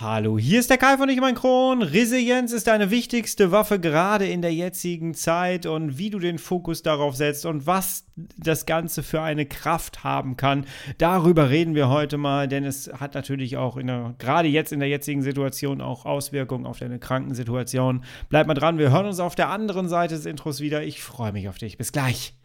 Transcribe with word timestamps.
Hallo, 0.00 0.38
hier 0.38 0.60
ist 0.60 0.70
der 0.70 0.78
Kai 0.78 0.96
von 0.96 1.10
Ich 1.10 1.20
mein 1.20 1.34
Kron. 1.34 1.82
Resilienz 1.82 2.52
ist 2.52 2.68
deine 2.68 2.90
wichtigste 2.90 3.52
Waffe 3.52 3.78
gerade 3.78 4.26
in 4.26 4.40
der 4.40 4.54
jetzigen 4.54 5.12
Zeit 5.12 5.66
und 5.66 5.98
wie 5.98 6.08
du 6.08 6.18
den 6.18 6.38
Fokus 6.38 6.82
darauf 6.82 7.16
setzt 7.16 7.44
und 7.44 7.66
was 7.66 8.06
das 8.38 8.64
Ganze 8.64 9.02
für 9.02 9.20
eine 9.20 9.44
Kraft 9.44 10.02
haben 10.02 10.38
kann. 10.38 10.64
Darüber 10.96 11.50
reden 11.50 11.74
wir 11.74 11.90
heute 11.90 12.16
mal, 12.16 12.48
denn 12.48 12.64
es 12.64 12.90
hat 12.98 13.14
natürlich 13.14 13.58
auch 13.58 13.76
der, 13.76 14.14
gerade 14.16 14.48
jetzt 14.48 14.72
in 14.72 14.80
der 14.80 14.88
jetzigen 14.88 15.20
Situation 15.20 15.82
auch 15.82 16.06
Auswirkungen 16.06 16.64
auf 16.64 16.78
deine 16.78 16.98
Krankensituation. 16.98 18.02
Bleib 18.30 18.46
mal 18.46 18.54
dran, 18.54 18.78
wir 18.78 18.90
hören 18.90 19.04
uns 19.04 19.20
auf 19.20 19.34
der 19.34 19.50
anderen 19.50 19.90
Seite 19.90 20.14
des 20.14 20.24
Intros 20.24 20.60
wieder. 20.60 20.82
Ich 20.82 21.02
freue 21.02 21.32
mich 21.32 21.46
auf 21.50 21.58
dich. 21.58 21.76
Bis 21.76 21.92
gleich. 21.92 22.39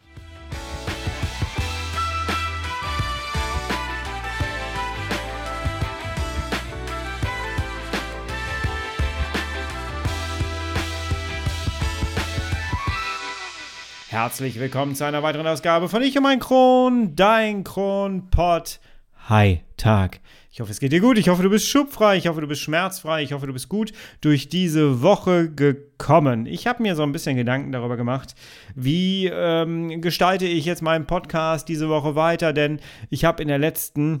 Herzlich 14.16 14.58
willkommen 14.58 14.94
zu 14.94 15.04
einer 15.04 15.22
weiteren 15.22 15.46
Ausgabe 15.46 15.90
von 15.90 16.00
Ich 16.00 16.16
und 16.16 16.22
mein 16.22 16.38
Kron, 16.38 17.14
dein 17.14 17.64
Kronpott. 17.64 18.80
Hi, 19.28 19.60
Tag. 19.76 20.20
Ich 20.50 20.58
hoffe, 20.58 20.70
es 20.70 20.80
geht 20.80 20.92
dir 20.92 21.02
gut. 21.02 21.18
Ich 21.18 21.28
hoffe, 21.28 21.42
du 21.42 21.50
bist 21.50 21.68
schubfrei. 21.68 22.16
Ich 22.16 22.26
hoffe, 22.26 22.40
du 22.40 22.46
bist 22.46 22.62
schmerzfrei. 22.62 23.22
Ich 23.22 23.34
hoffe, 23.34 23.46
du 23.46 23.52
bist 23.52 23.68
gut 23.68 23.92
durch 24.22 24.48
diese 24.48 25.02
Woche 25.02 25.50
gekommen. 25.50 26.46
Ich 26.46 26.66
habe 26.66 26.82
mir 26.82 26.96
so 26.96 27.02
ein 27.02 27.12
bisschen 27.12 27.36
Gedanken 27.36 27.72
darüber 27.72 27.98
gemacht, 27.98 28.34
wie 28.74 29.26
ähm, 29.26 30.00
gestalte 30.00 30.46
ich 30.46 30.64
jetzt 30.64 30.80
meinen 30.80 31.06
Podcast 31.06 31.68
diese 31.68 31.90
Woche 31.90 32.14
weiter, 32.14 32.54
denn 32.54 32.80
ich 33.10 33.26
habe 33.26 33.42
in 33.42 33.48
der 33.48 33.58
letzten 33.58 34.20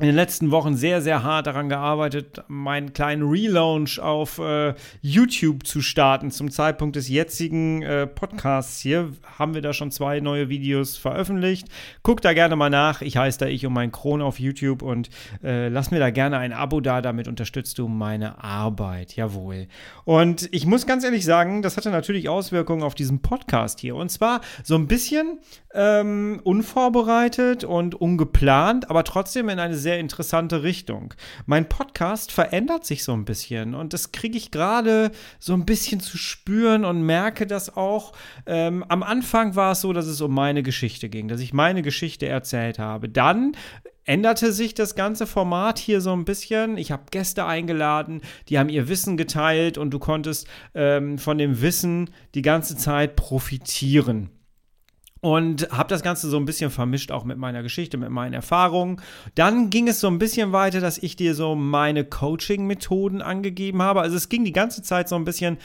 in 0.00 0.06
den 0.06 0.14
letzten 0.14 0.52
Wochen 0.52 0.76
sehr, 0.76 1.02
sehr 1.02 1.24
hart 1.24 1.48
daran 1.48 1.68
gearbeitet, 1.68 2.44
meinen 2.46 2.92
kleinen 2.92 3.28
Relaunch 3.28 3.98
auf 3.98 4.38
äh, 4.38 4.74
YouTube 5.02 5.66
zu 5.66 5.80
starten. 5.80 6.30
Zum 6.30 6.52
Zeitpunkt 6.52 6.94
des 6.94 7.08
jetzigen 7.08 7.82
äh, 7.82 8.06
Podcasts 8.06 8.80
hier 8.80 9.12
haben 9.38 9.54
wir 9.54 9.62
da 9.62 9.72
schon 9.72 9.90
zwei 9.90 10.20
neue 10.20 10.48
Videos 10.48 10.96
veröffentlicht. 10.96 11.66
Guck 12.04 12.20
da 12.20 12.32
gerne 12.32 12.54
mal 12.54 12.70
nach. 12.70 13.02
Ich 13.02 13.16
heiße 13.16 13.40
da 13.40 13.46
Ich 13.46 13.66
um 13.66 13.72
mein 13.72 13.90
Kron 13.90 14.22
auf 14.22 14.38
YouTube 14.38 14.82
und 14.82 15.10
äh, 15.42 15.66
lass 15.66 15.90
mir 15.90 15.98
da 15.98 16.10
gerne 16.10 16.38
ein 16.38 16.52
Abo 16.52 16.80
da. 16.80 17.02
Damit 17.02 17.26
unterstützt 17.26 17.76
du 17.80 17.88
meine 17.88 18.44
Arbeit. 18.44 19.16
Jawohl. 19.16 19.66
Und 20.04 20.48
ich 20.52 20.64
muss 20.64 20.86
ganz 20.86 21.02
ehrlich 21.02 21.24
sagen, 21.24 21.60
das 21.60 21.76
hatte 21.76 21.90
natürlich 21.90 22.28
Auswirkungen 22.28 22.84
auf 22.84 22.94
diesen 22.94 23.20
Podcast 23.20 23.80
hier. 23.80 23.96
Und 23.96 24.10
zwar 24.10 24.42
so 24.62 24.76
ein 24.76 24.86
bisschen 24.86 25.40
ähm, 25.74 26.40
unvorbereitet 26.44 27.64
und 27.64 27.96
ungeplant, 27.96 28.90
aber 28.90 29.02
trotzdem 29.02 29.48
in 29.48 29.58
eine 29.58 29.76
sehr 29.76 29.87
sehr 29.88 29.98
interessante 29.98 30.62
Richtung. 30.64 31.14
Mein 31.46 31.66
Podcast 31.66 32.30
verändert 32.30 32.84
sich 32.84 33.04
so 33.04 33.14
ein 33.14 33.24
bisschen 33.24 33.74
und 33.74 33.94
das 33.94 34.12
kriege 34.12 34.36
ich 34.36 34.50
gerade 34.50 35.10
so 35.38 35.54
ein 35.54 35.64
bisschen 35.64 36.00
zu 36.00 36.18
spüren 36.18 36.84
und 36.84 37.00
merke 37.00 37.46
das 37.46 37.74
auch. 37.74 38.12
Ähm, 38.44 38.84
am 38.88 39.02
Anfang 39.02 39.56
war 39.56 39.72
es 39.72 39.80
so, 39.80 39.94
dass 39.94 40.04
es 40.04 40.20
um 40.20 40.34
meine 40.34 40.62
Geschichte 40.62 41.08
ging, 41.08 41.28
dass 41.28 41.40
ich 41.40 41.54
meine 41.54 41.80
Geschichte 41.80 42.28
erzählt 42.28 42.78
habe. 42.78 43.08
Dann 43.08 43.52
änderte 44.04 44.52
sich 44.52 44.74
das 44.74 44.94
ganze 44.94 45.26
Format 45.26 45.78
hier 45.78 46.02
so 46.02 46.12
ein 46.12 46.26
bisschen. 46.26 46.76
Ich 46.76 46.92
habe 46.92 47.04
Gäste 47.10 47.46
eingeladen, 47.46 48.20
die 48.50 48.58
haben 48.58 48.68
ihr 48.68 48.88
Wissen 48.88 49.16
geteilt 49.16 49.78
und 49.78 49.88
du 49.90 49.98
konntest 49.98 50.46
ähm, 50.74 51.16
von 51.16 51.38
dem 51.38 51.62
Wissen 51.62 52.10
die 52.34 52.42
ganze 52.42 52.76
Zeit 52.76 53.16
profitieren 53.16 54.37
und 55.20 55.68
habe 55.70 55.88
das 55.88 56.02
Ganze 56.02 56.28
so 56.28 56.36
ein 56.36 56.44
bisschen 56.44 56.70
vermischt 56.70 57.10
auch 57.10 57.24
mit 57.24 57.38
meiner 57.38 57.62
Geschichte, 57.62 57.96
mit 57.96 58.10
meinen 58.10 58.34
Erfahrungen. 58.34 59.00
Dann 59.34 59.70
ging 59.70 59.88
es 59.88 60.00
so 60.00 60.08
ein 60.08 60.18
bisschen 60.18 60.52
weiter, 60.52 60.80
dass 60.80 60.98
ich 60.98 61.16
dir 61.16 61.34
so 61.34 61.54
meine 61.54 62.04
Coaching-Methoden 62.04 63.22
angegeben 63.22 63.82
habe. 63.82 64.00
Also 64.00 64.16
es 64.16 64.28
ging 64.28 64.44
die 64.44 64.52
ganze 64.52 64.82
Zeit 64.82 65.08
so 65.08 65.16
ein 65.16 65.24
bisschen 65.24 65.58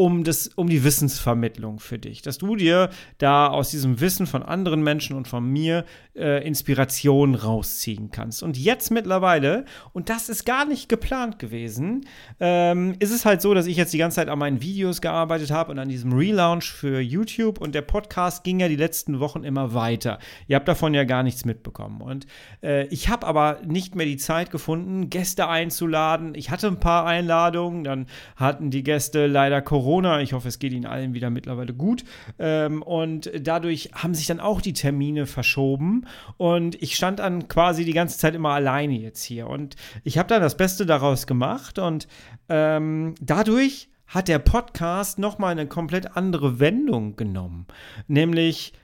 um, 0.00 0.22
das, 0.22 0.46
um 0.54 0.68
die 0.68 0.84
Wissensvermittlung 0.84 1.80
für 1.80 1.98
dich, 1.98 2.22
dass 2.22 2.38
du 2.38 2.54
dir 2.54 2.88
da 3.18 3.48
aus 3.48 3.72
diesem 3.72 4.00
Wissen 4.00 4.28
von 4.28 4.44
anderen 4.44 4.80
Menschen 4.80 5.16
und 5.16 5.26
von 5.26 5.44
mir 5.44 5.84
äh, 6.14 6.46
Inspiration 6.46 7.34
rausziehen 7.34 8.12
kannst. 8.12 8.44
Und 8.44 8.56
jetzt 8.56 8.92
mittlerweile, 8.92 9.64
und 9.92 10.08
das 10.08 10.28
ist 10.28 10.46
gar 10.46 10.66
nicht 10.66 10.88
geplant 10.88 11.40
gewesen, 11.40 12.06
ähm, 12.38 12.94
ist 13.00 13.10
es 13.10 13.24
halt 13.24 13.42
so, 13.42 13.54
dass 13.54 13.66
ich 13.66 13.76
jetzt 13.76 13.92
die 13.92 13.98
ganze 13.98 14.16
Zeit 14.16 14.28
an 14.28 14.38
meinen 14.38 14.62
Videos 14.62 15.00
gearbeitet 15.00 15.50
habe 15.50 15.72
und 15.72 15.80
an 15.80 15.88
diesem 15.88 16.12
Relaunch 16.12 16.70
für 16.70 17.00
YouTube 17.00 17.60
und 17.60 17.74
der 17.74 17.82
Podcast 17.82 18.44
ging 18.44 18.60
ja 18.60 18.68
die 18.68 18.76
letzten 18.76 19.18
Wochen 19.18 19.42
immer 19.42 19.74
weiter. 19.74 20.20
Ihr 20.46 20.54
habt 20.54 20.68
davon 20.68 20.94
ja 20.94 21.02
gar 21.02 21.24
nichts 21.24 21.44
mitbekommen. 21.44 22.02
Und 22.02 22.28
äh, 22.62 22.86
ich 22.86 23.08
habe 23.08 23.26
aber 23.26 23.62
nicht 23.66 23.96
mehr 23.96 24.06
die 24.06 24.16
Zeit 24.16 24.52
gefunden, 24.52 25.10
Gäste 25.10 25.48
einzuladen. 25.48 26.36
Ich 26.36 26.50
hatte 26.50 26.68
ein 26.68 26.78
paar 26.78 27.04
Einladungen, 27.04 27.82
dann 27.82 28.06
hatten 28.36 28.70
die 28.70 28.84
Gäste 28.84 29.26
leider 29.26 29.60
Corona 29.60 29.87
Corona. 29.88 30.20
Ich 30.20 30.34
hoffe, 30.34 30.48
es 30.48 30.58
geht 30.58 30.74
Ihnen 30.74 30.84
allen 30.84 31.14
wieder 31.14 31.30
mittlerweile 31.30 31.72
gut. 31.72 32.04
Ähm, 32.38 32.82
und 32.82 33.30
dadurch 33.40 33.88
haben 33.94 34.14
sich 34.14 34.26
dann 34.26 34.38
auch 34.38 34.60
die 34.60 34.74
Termine 34.74 35.24
verschoben. 35.24 36.04
Und 36.36 36.80
ich 36.82 36.94
stand 36.94 37.20
dann 37.20 37.48
quasi 37.48 37.86
die 37.86 37.94
ganze 37.94 38.18
Zeit 38.18 38.34
immer 38.34 38.50
alleine 38.50 38.98
jetzt 38.98 39.22
hier. 39.22 39.46
Und 39.46 39.76
ich 40.04 40.18
habe 40.18 40.28
dann 40.28 40.42
das 40.42 40.58
Beste 40.58 40.84
daraus 40.84 41.26
gemacht. 41.26 41.78
Und 41.78 42.06
ähm, 42.50 43.14
dadurch 43.22 43.88
hat 44.06 44.28
der 44.28 44.40
Podcast 44.40 45.18
nochmal 45.18 45.52
eine 45.52 45.66
komplett 45.66 46.18
andere 46.18 46.60
Wendung 46.60 47.16
genommen. 47.16 47.66
Nämlich 48.08 48.74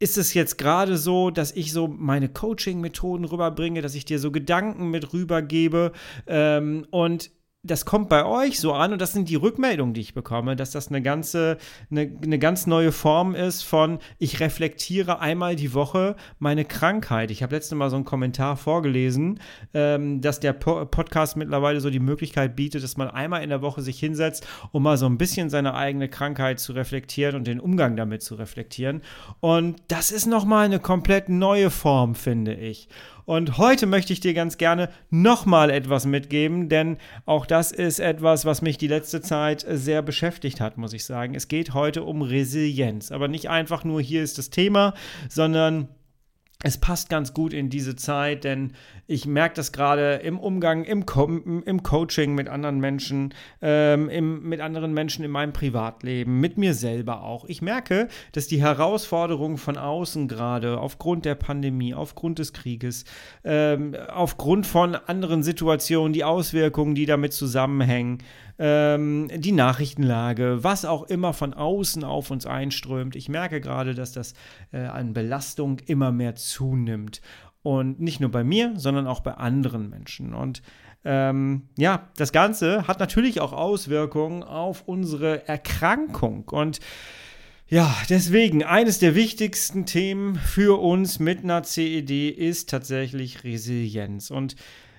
ist 0.00 0.18
es 0.18 0.34
jetzt 0.34 0.58
gerade 0.58 0.96
so, 0.96 1.30
dass 1.30 1.52
ich 1.52 1.72
so 1.72 1.86
meine 1.86 2.28
Coaching-Methoden 2.28 3.26
rüberbringe, 3.26 3.80
dass 3.80 3.94
ich 3.94 4.06
dir 4.06 4.18
so 4.18 4.32
Gedanken 4.32 4.90
mit 4.90 5.12
rübergebe 5.12 5.92
ähm, 6.26 6.84
und 6.90 7.30
das 7.64 7.84
kommt 7.84 8.08
bei 8.08 8.24
euch 8.24 8.60
so 8.60 8.72
an 8.72 8.92
und 8.92 9.00
das 9.00 9.12
sind 9.12 9.28
die 9.28 9.34
Rückmeldungen, 9.34 9.92
die 9.92 10.00
ich 10.00 10.14
bekomme, 10.14 10.54
dass 10.54 10.70
das 10.70 10.88
eine 10.88 11.02
ganze, 11.02 11.58
eine, 11.90 12.08
eine 12.22 12.38
ganz 12.38 12.68
neue 12.68 12.92
Form 12.92 13.34
ist 13.34 13.62
von, 13.62 13.98
ich 14.18 14.38
reflektiere 14.38 15.18
einmal 15.18 15.56
die 15.56 15.74
Woche 15.74 16.14
meine 16.38 16.64
Krankheit. 16.64 17.32
Ich 17.32 17.42
habe 17.42 17.56
letztes 17.56 17.76
Mal 17.76 17.90
so 17.90 17.96
einen 17.96 18.04
Kommentar 18.04 18.56
vorgelesen, 18.56 19.40
ähm, 19.74 20.20
dass 20.20 20.38
der 20.38 20.52
po 20.52 20.86
Podcast 20.86 21.36
mittlerweile 21.36 21.80
so 21.80 21.90
die 21.90 21.98
Möglichkeit 21.98 22.54
bietet, 22.54 22.84
dass 22.84 22.96
man 22.96 23.10
einmal 23.10 23.42
in 23.42 23.50
der 23.50 23.60
Woche 23.60 23.82
sich 23.82 23.98
hinsetzt, 23.98 24.46
um 24.70 24.84
mal 24.84 24.96
so 24.96 25.06
ein 25.06 25.18
bisschen 25.18 25.50
seine 25.50 25.74
eigene 25.74 26.08
Krankheit 26.08 26.60
zu 26.60 26.72
reflektieren 26.72 27.34
und 27.34 27.48
den 27.48 27.58
Umgang 27.58 27.96
damit 27.96 28.22
zu 28.22 28.36
reflektieren. 28.36 29.02
Und 29.40 29.82
das 29.88 30.12
ist 30.12 30.26
nochmal 30.26 30.66
eine 30.66 30.78
komplett 30.78 31.28
neue 31.28 31.70
Form, 31.70 32.14
finde 32.14 32.54
ich. 32.54 32.88
Und 33.28 33.58
heute 33.58 33.84
möchte 33.84 34.14
ich 34.14 34.20
dir 34.20 34.32
ganz 34.32 34.56
gerne 34.56 34.88
nochmal 35.10 35.68
etwas 35.68 36.06
mitgeben, 36.06 36.70
denn 36.70 36.96
auch 37.26 37.44
das 37.44 37.72
ist 37.72 38.00
etwas, 38.00 38.46
was 38.46 38.62
mich 38.62 38.78
die 38.78 38.86
letzte 38.86 39.20
Zeit 39.20 39.66
sehr 39.68 40.00
beschäftigt 40.00 40.62
hat, 40.62 40.78
muss 40.78 40.94
ich 40.94 41.04
sagen. 41.04 41.34
Es 41.34 41.46
geht 41.46 41.74
heute 41.74 42.04
um 42.04 42.22
Resilienz. 42.22 43.12
Aber 43.12 43.28
nicht 43.28 43.50
einfach 43.50 43.84
nur 43.84 44.00
hier 44.00 44.22
ist 44.22 44.38
das 44.38 44.48
Thema, 44.48 44.94
sondern 45.28 45.88
es 46.64 46.76
passt 46.76 47.08
ganz 47.08 47.34
gut 47.34 47.52
in 47.52 47.70
diese 47.70 47.94
Zeit, 47.94 48.42
denn 48.42 48.72
ich 49.06 49.26
merke 49.26 49.54
das 49.54 49.70
gerade 49.70 50.14
im 50.14 50.40
Umgang, 50.40 50.82
im, 50.82 51.06
Co 51.06 51.24
im, 51.24 51.82
Coaching 51.84 52.34
mit 52.34 52.48
anderen 52.48 52.80
Menschen, 52.80 53.32
ähm, 53.62 54.08
im, 54.08 54.42
mit 54.42 54.60
anderen 54.60 54.92
Menschen 54.92 55.24
in 55.24 55.30
meinem 55.30 55.52
Privatleben, 55.52 56.40
mit 56.40 56.58
mir 56.58 56.74
selber 56.74 57.22
auch. 57.22 57.44
Ich 57.44 57.62
merke, 57.62 58.08
dass 58.32 58.48
die 58.48 58.60
Herausforderungen 58.60 59.56
von 59.56 59.76
außen 59.76 60.26
gerade 60.26 60.80
aufgrund 60.80 61.26
der 61.26 61.36
Pandemie, 61.36 61.94
aufgrund 61.94 62.40
des 62.40 62.52
Krieges, 62.52 63.04
ähm, 63.44 63.94
aufgrund 64.08 64.66
von 64.66 64.96
anderen 64.96 65.44
Situationen, 65.44 66.12
die 66.12 66.24
Auswirkungen, 66.24 66.96
die 66.96 67.06
damit 67.06 67.34
zusammenhängen, 67.34 68.18
ähm, 68.58 69.28
die 69.34 69.52
Nachrichtenlage, 69.52 70.58
was 70.62 70.84
auch 70.84 71.04
immer 71.04 71.32
von 71.32 71.54
außen 71.54 72.04
auf 72.04 72.30
uns 72.30 72.46
einströmt. 72.46 73.16
Ich 73.16 73.28
merke 73.28 73.60
gerade, 73.60 73.94
dass 73.94 74.12
das 74.12 74.34
äh, 74.72 74.80
an 74.80 75.12
Belastung 75.12 75.78
immer 75.86 76.12
mehr 76.12 76.34
zunimmt. 76.34 77.20
Und 77.62 78.00
nicht 78.00 78.20
nur 78.20 78.30
bei 78.30 78.44
mir, 78.44 78.74
sondern 78.76 79.06
auch 79.06 79.20
bei 79.20 79.34
anderen 79.34 79.90
Menschen. 79.90 80.32
Und 80.32 80.62
ähm, 81.04 81.68
ja, 81.76 82.08
das 82.16 82.32
Ganze 82.32 82.86
hat 82.88 83.00
natürlich 83.00 83.40
auch 83.40 83.52
Auswirkungen 83.52 84.42
auf 84.42 84.82
unsere 84.86 85.46
Erkrankung. 85.46 86.44
Und 86.48 86.80
ja, 87.66 87.94
deswegen, 88.08 88.64
eines 88.64 88.98
der 88.98 89.14
wichtigsten 89.14 89.84
Themen 89.84 90.36
für 90.36 90.80
uns 90.80 91.18
mit 91.18 91.44
einer 91.44 91.62
CED 91.62 92.30
ist 92.30 92.70
tatsächlich 92.70 93.44
Resilienz. 93.44 94.30
Und 94.30 94.56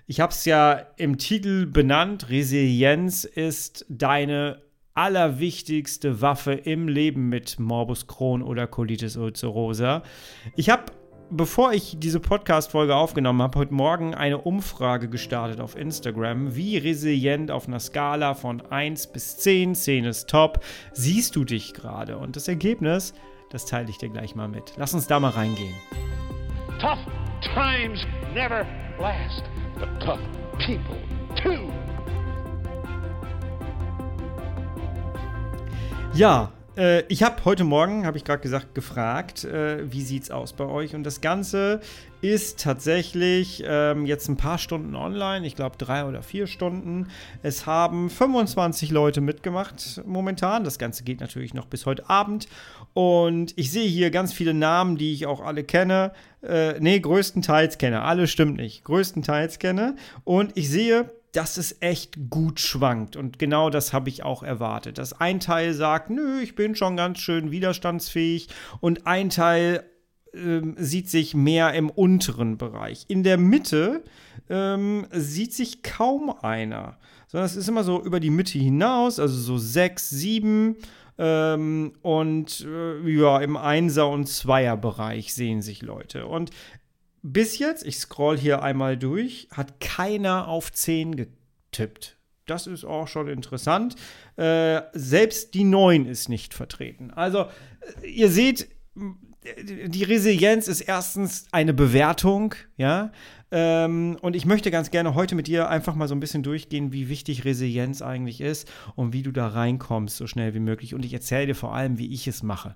ich 0.09 0.19
habe 0.19 0.31
es 0.31 0.44
ja 0.44 0.88
im 0.97 1.19
Titel 1.19 1.67
benannt. 1.67 2.31
Resilienz 2.31 3.25
ist 3.25 3.85
deine 3.89 4.59
allerwichtigste 4.95 6.19
Waffe 6.19 6.53
im 6.53 6.88
Leben 6.88 7.29
mit 7.29 7.59
Morbus 7.59 8.07
Crohn 8.07 8.41
oder 8.41 8.65
Colitis 8.65 9.17
ulcerosa. 9.17 10.01
Ich 10.56 10.71
habe 10.71 10.85
bevor 11.29 11.73
ich 11.73 11.97
diese 12.00 12.19
Podcast-Folge 12.19 12.95
aufgenommen 12.95 13.44
habe, 13.44 13.59
heute 13.59 13.75
Morgen 13.75 14.15
eine 14.15 14.39
Umfrage 14.39 15.09
gestartet 15.09 15.61
auf 15.61 15.77
Instagram. 15.77 16.55
Wie 16.55 16.77
resilient 16.77 17.51
auf 17.51 17.67
einer 17.67 17.79
Skala 17.79 18.33
von 18.33 18.62
1 18.62 19.12
bis 19.12 19.38
10, 19.38 19.75
10 19.75 20.05
ist 20.05 20.27
top, 20.27 20.65
siehst 20.91 21.35
du 21.35 21.45
dich 21.45 21.75
gerade? 21.75 22.17
Und 22.17 22.35
das 22.35 22.47
Ergebnis, 22.47 23.13
das 23.51 23.67
teile 23.67 23.91
ich 23.91 24.00
dir 24.00 24.09
gleich 24.09 24.33
mal 24.33 24.47
mit. 24.47 24.73
Lass 24.75 24.95
uns 24.95 25.05
da 25.05 25.19
mal 25.19 25.29
reingehen. 25.29 25.75
Tough 26.79 26.97
times 27.53 28.07
never 28.33 28.65
last 29.00 29.44
the 29.79 29.85
tough 29.99 30.19
people 30.57 30.97
too. 31.35 31.71
Ja, 36.13 36.51
äh, 36.79 37.03
ich 37.09 37.23
habe 37.23 37.43
heute 37.43 37.65
Morgen, 37.65 38.05
habe 38.05 38.17
ich 38.17 38.23
gerade 38.23 38.41
gesagt, 38.41 38.73
gefragt, 38.73 39.43
äh, 39.43 39.91
wie 39.91 40.01
sieht's 40.01 40.31
aus 40.31 40.53
bei 40.53 40.65
euch? 40.65 40.95
Und 40.95 41.03
das 41.03 41.19
Ganze 41.19 41.81
ist 42.21 42.59
tatsächlich 42.61 43.63
ähm, 43.65 44.05
jetzt 44.05 44.29
ein 44.29 44.37
paar 44.37 44.57
Stunden 44.57 44.95
online, 44.95 45.45
ich 45.45 45.55
glaube 45.55 45.77
drei 45.77 46.05
oder 46.05 46.21
vier 46.23 46.47
Stunden. 46.47 47.07
Es 47.43 47.65
haben 47.65 48.09
25 48.09 48.91
Leute 48.91 49.21
mitgemacht 49.21 50.01
momentan. 50.05 50.63
Das 50.63 50.79
Ganze 50.79 51.03
geht 51.03 51.19
natürlich 51.19 51.53
noch 51.53 51.65
bis 51.65 51.85
heute 51.85 52.09
Abend. 52.09 52.47
Und 52.93 53.53
ich 53.57 53.71
sehe 53.71 53.87
hier 53.87 54.09
ganz 54.09 54.33
viele 54.33 54.53
Namen, 54.53 54.97
die 54.97 55.13
ich 55.13 55.25
auch 55.25 55.41
alle 55.41 55.63
kenne. 55.63 56.13
Äh, 56.41 56.79
nee, 56.79 56.99
größtenteils 56.99 57.77
kenne. 57.77 58.01
Alle 58.01 58.27
stimmt 58.27 58.57
nicht. 58.57 58.85
Größtenteils 58.85 59.59
kenne. 59.59 59.95
Und 60.23 60.53
ich 60.55 60.69
sehe, 60.69 61.11
dass 61.33 61.57
es 61.57 61.77
echt 61.81 62.29
gut 62.29 62.59
schwankt. 62.59 63.15
Und 63.15 63.39
genau 63.39 63.69
das 63.69 63.93
habe 63.93 64.09
ich 64.09 64.23
auch 64.23 64.43
erwartet. 64.43 64.97
Dass 64.97 65.19
ein 65.19 65.39
Teil 65.39 65.73
sagt, 65.73 66.09
nö, 66.09 66.39
ich 66.41 66.55
bin 66.55 66.75
schon 66.75 66.97
ganz 66.97 67.19
schön 67.19 67.51
widerstandsfähig. 67.51 68.47
Und 68.79 69.05
ein 69.05 69.29
Teil 69.29 69.83
ähm, 70.33 70.75
sieht 70.77 71.09
sich 71.09 71.35
mehr 71.35 71.73
im 71.73 71.89
unteren 71.89 72.57
Bereich. 72.57 73.05
In 73.07 73.23
der 73.23 73.37
Mitte 73.37 74.03
ähm, 74.49 75.05
sieht 75.11 75.53
sich 75.53 75.83
kaum 75.83 76.33
einer. 76.41 76.97
Sondern 77.27 77.45
es 77.45 77.55
ist 77.55 77.69
immer 77.69 77.83
so 77.83 78.03
über 78.03 78.19
die 78.19 78.31
Mitte 78.31 78.57
hinaus, 78.57 79.19
also 79.19 79.35
so 79.35 79.57
sechs, 79.57 80.09
sieben. 80.09 80.77
Ähm, 81.19 81.93
und 82.01 82.65
äh, 82.65 83.07
ja, 83.07 83.39
im 83.39 83.57
Einser- 83.57 84.09
und 84.09 84.27
Zweierbereich 84.27 85.33
sehen 85.33 85.61
sich 85.61 85.81
Leute. 85.81 86.25
Und 86.25 86.49
bis 87.21 87.57
jetzt, 87.57 87.86
ich 87.86 87.98
scroll 87.98 88.38
hier 88.38 88.63
einmal 88.63 88.98
durch, 88.98 89.48
hat 89.51 89.80
keiner 89.80 90.48
auf 90.48 90.71
10 90.71 91.16
getippt. 91.16 92.18
Das 92.45 92.66
ist 92.66 92.83
auch 92.83 93.07
schon 93.07 93.27
interessant. 93.27 93.95
Äh, 94.36 94.81
selbst 94.94 95.54
die 95.54 95.63
9 95.63 96.06
ist 96.06 96.30
nicht 96.30 96.54
vertreten. 96.54 97.12
Also, 97.12 97.45
äh, 98.01 98.07
ihr 98.07 98.30
seht, 98.30 98.69
die 99.62 100.04
Resilienz 100.04 100.68
ist 100.68 100.81
erstens 100.81 101.45
eine 101.51 101.74
Bewertung, 101.74 102.56
ja. 102.77 103.12
Ähm, 103.51 104.18
und 104.22 104.36
ich 104.36 104.45
möchte 104.45 104.69
ganz 104.69 104.92
gerne 104.92 105.15
heute 105.15 105.36
mit 105.36 105.48
dir 105.48 105.69
einfach 105.69 105.95
mal 105.95 106.07
so 106.07 106.15
ein 106.15 106.19
bisschen 106.19 106.44
durchgehen, 106.44 106.92
wie 106.92 107.10
wichtig 107.10 107.45
Resilienz 107.45 108.01
eigentlich 108.01 108.42
ist 108.42 108.72
und 108.95 109.13
wie 109.13 109.24
du 109.24 109.31
da 109.31 109.48
reinkommst 109.48 110.18
so 110.18 110.27
schnell 110.27 110.54
wie 110.54 110.60
möglich. 110.60 110.94
Und 110.94 111.06
ich 111.06 111.13
erzähle 111.13 111.48
dir 111.48 111.56
vor 111.56 111.74
allem, 111.74 111.98
wie 111.98 112.13
ich 112.13 112.27
es 112.27 112.44
mache. 112.44 112.75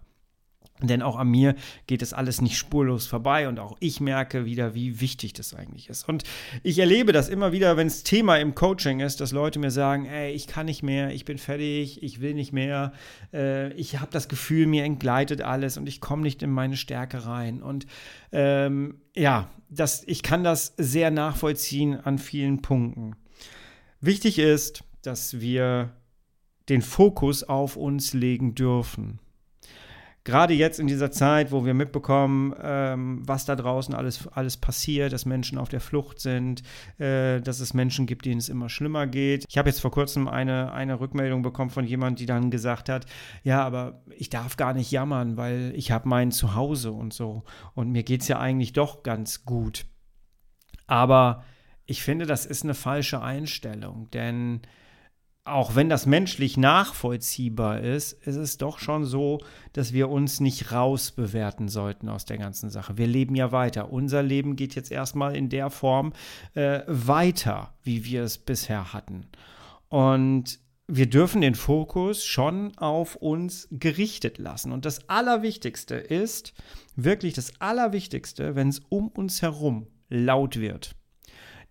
Denn 0.84 1.02
auch 1.02 1.16
an 1.16 1.30
mir 1.30 1.56
geht 1.88 2.02
das 2.02 2.12
alles 2.12 2.42
nicht 2.42 2.58
spurlos 2.58 3.08
vorbei 3.08 3.48
und 3.48 3.58
auch 3.58 3.78
ich 3.80 4.02
merke 4.02 4.46
wieder, 4.46 4.76
wie 4.76 5.00
wichtig 5.00 5.32
das 5.32 5.54
eigentlich 5.54 5.90
ist. 5.90 6.08
Und 6.10 6.24
ich 6.62 6.78
erlebe 6.78 7.14
das 7.14 7.30
immer 7.30 7.54
wieder, 7.54 7.78
wenn 7.78 7.88
es 7.88 8.04
Thema 8.04 8.38
im 8.38 8.54
Coaching 8.54 9.00
ist, 9.00 9.22
dass 9.22 9.32
Leute 9.32 9.60
mir 9.60 9.72
sagen, 9.72 10.06
ey, 10.06 10.34
ich 10.34 10.46
kann 10.46 10.66
nicht 10.66 10.84
mehr, 10.84 11.12
ich 11.12 11.24
bin 11.24 11.38
fertig, 11.38 12.04
ich 12.04 12.20
will 12.20 12.34
nicht 12.34 12.52
mehr, 12.52 12.92
äh, 13.34 13.72
ich 13.74 14.00
habe 14.00 14.12
das 14.12 14.28
Gefühl, 14.28 14.68
mir 14.68 14.84
entgleitet 14.84 15.42
alles 15.42 15.78
und 15.78 15.88
ich 15.88 16.02
komme 16.02 16.24
nicht 16.24 16.44
in 16.44 16.52
meine 16.52 16.76
Stärke 16.76 17.26
rein. 17.26 17.64
Und 17.64 17.86
ähm, 18.34 19.00
ja, 19.16 19.50
das, 19.70 20.04
ich 20.06 20.22
kann 20.22 20.44
das 20.44 20.74
sehr 20.78 21.12
nachvollziehen 21.12 21.98
an 21.98 22.18
vielen 22.18 22.62
Punkten. 22.62 23.16
Wichtig 24.02 24.38
ist, 24.38 24.84
dass 25.02 25.40
wir 25.40 25.94
den 26.68 26.82
Fokus 26.82 27.44
auf 27.44 27.78
uns 27.78 28.14
legen 28.14 28.54
dürfen 28.54 29.20
gerade 30.24 30.54
jetzt 30.54 30.80
in 30.80 30.88
dieser 30.88 31.12
Zeit, 31.12 31.52
wo 31.52 31.66
wir 31.66 31.74
mitbekommen, 31.74 32.56
ähm, 32.62 33.22
was 33.26 33.46
da 33.46 33.56
draußen 33.56 33.94
alles, 33.94 34.28
alles 34.28 34.58
passiert, 34.58 35.12
dass 35.12 35.26
Menschen 35.26 35.58
auf 35.58 35.70
der 35.70 35.82
Flucht 35.82 36.20
sind, 36.20 36.64
äh, 36.98 37.42
dass 37.42 37.60
es 37.60 37.74
Menschen 37.74 38.06
gibt, 38.06 38.26
denen 38.26 38.38
es 38.38 38.50
immer 38.50 38.70
schlimmer 38.70 39.08
geht. 39.08 39.46
Ich 39.50 39.58
habe 39.58 39.70
jetzt 39.70 39.82
vor 39.82 39.92
kurzem 39.92 40.28
eine, 40.28 40.72
eine 40.72 41.00
Rückmeldung 41.00 41.42
bekommen 41.42 41.72
von 41.72 41.86
jemand, 41.86 42.20
die 42.20 42.26
dann 42.26 42.52
gesagt 42.52 42.90
hat, 42.90 43.06
ja, 43.44 43.64
aber 43.64 44.02
ich 44.18 44.30
darf 44.30 44.56
gar 44.56 44.74
nicht 44.74 44.92
jammern, 44.92 45.36
weil 45.36 45.74
ich 45.76 45.92
habe 45.92 46.08
mein 46.08 46.32
Zuhause 46.32 46.92
und 46.92 47.14
so. 47.14 47.44
Und 47.74 47.92
mir 47.92 48.04
geht 48.04 48.22
es 48.22 48.28
ja 48.28 48.40
eigentlich 48.40 48.74
doch 48.74 49.04
ganz 49.04 49.44
gut. 49.44 49.86
Aber 50.88 51.44
ich 51.86 52.02
finde, 52.02 52.26
das 52.26 52.46
ist 52.46 52.64
eine 52.64 52.76
falsche 52.76 53.22
Einstellung, 53.22 54.10
denn 54.12 54.62
auch 55.46 55.76
wenn 55.76 55.90
das 55.90 56.06
menschlich 56.06 56.56
nachvollziehbar 56.56 57.82
ist, 57.82 58.14
ist 58.14 58.38
es 58.38 58.58
doch 58.58 58.80
schon 58.80 59.04
so, 59.04 59.40
dass 59.74 59.92
wir 59.92 60.10
uns 60.10 60.40
nicht 60.40 60.72
rausbewerten 60.72 61.68
sollten 61.68 62.08
aus 62.08 62.26
der 62.26 62.38
ganzen 62.38 62.70
Sache. 62.70 62.98
Wir 62.98 63.08
leben 63.08 63.36
ja 63.36 63.52
weiter. 63.52 63.92
Unser 63.92 64.24
Leben 64.24 64.56
geht 64.56 64.76
jetzt 64.76 64.92
erstmal 64.92 65.36
in 65.36 65.50
der 65.50 65.70
Form 65.70 66.14
äh, 66.54 66.82
weiter, 66.88 67.74
wie 67.84 68.06
wir 68.06 68.24
es 68.24 68.38
bisher 68.38 68.94
hatten. 68.94 69.28
Und 69.90 70.60
wir 70.88 71.10
dürfen 71.10 71.42
den 71.42 71.56
Fokus 71.56 72.24
schon 72.24 72.78
auf 72.78 73.16
uns 73.18 73.68
gerichtet 73.72 74.38
lassen. 74.38 74.72
Und 74.72 74.86
das 74.86 75.10
Allerwichtigste 75.10 75.96
ist, 75.96 76.54
wirklich 76.96 77.34
das 77.34 77.60
Allerwichtigste, 77.60 78.56
wenn 78.56 78.70
es 78.70 78.80
um 78.90 79.10
uns 79.10 79.42
herum 79.42 79.88
laut 80.10 80.58
wird 80.60 80.96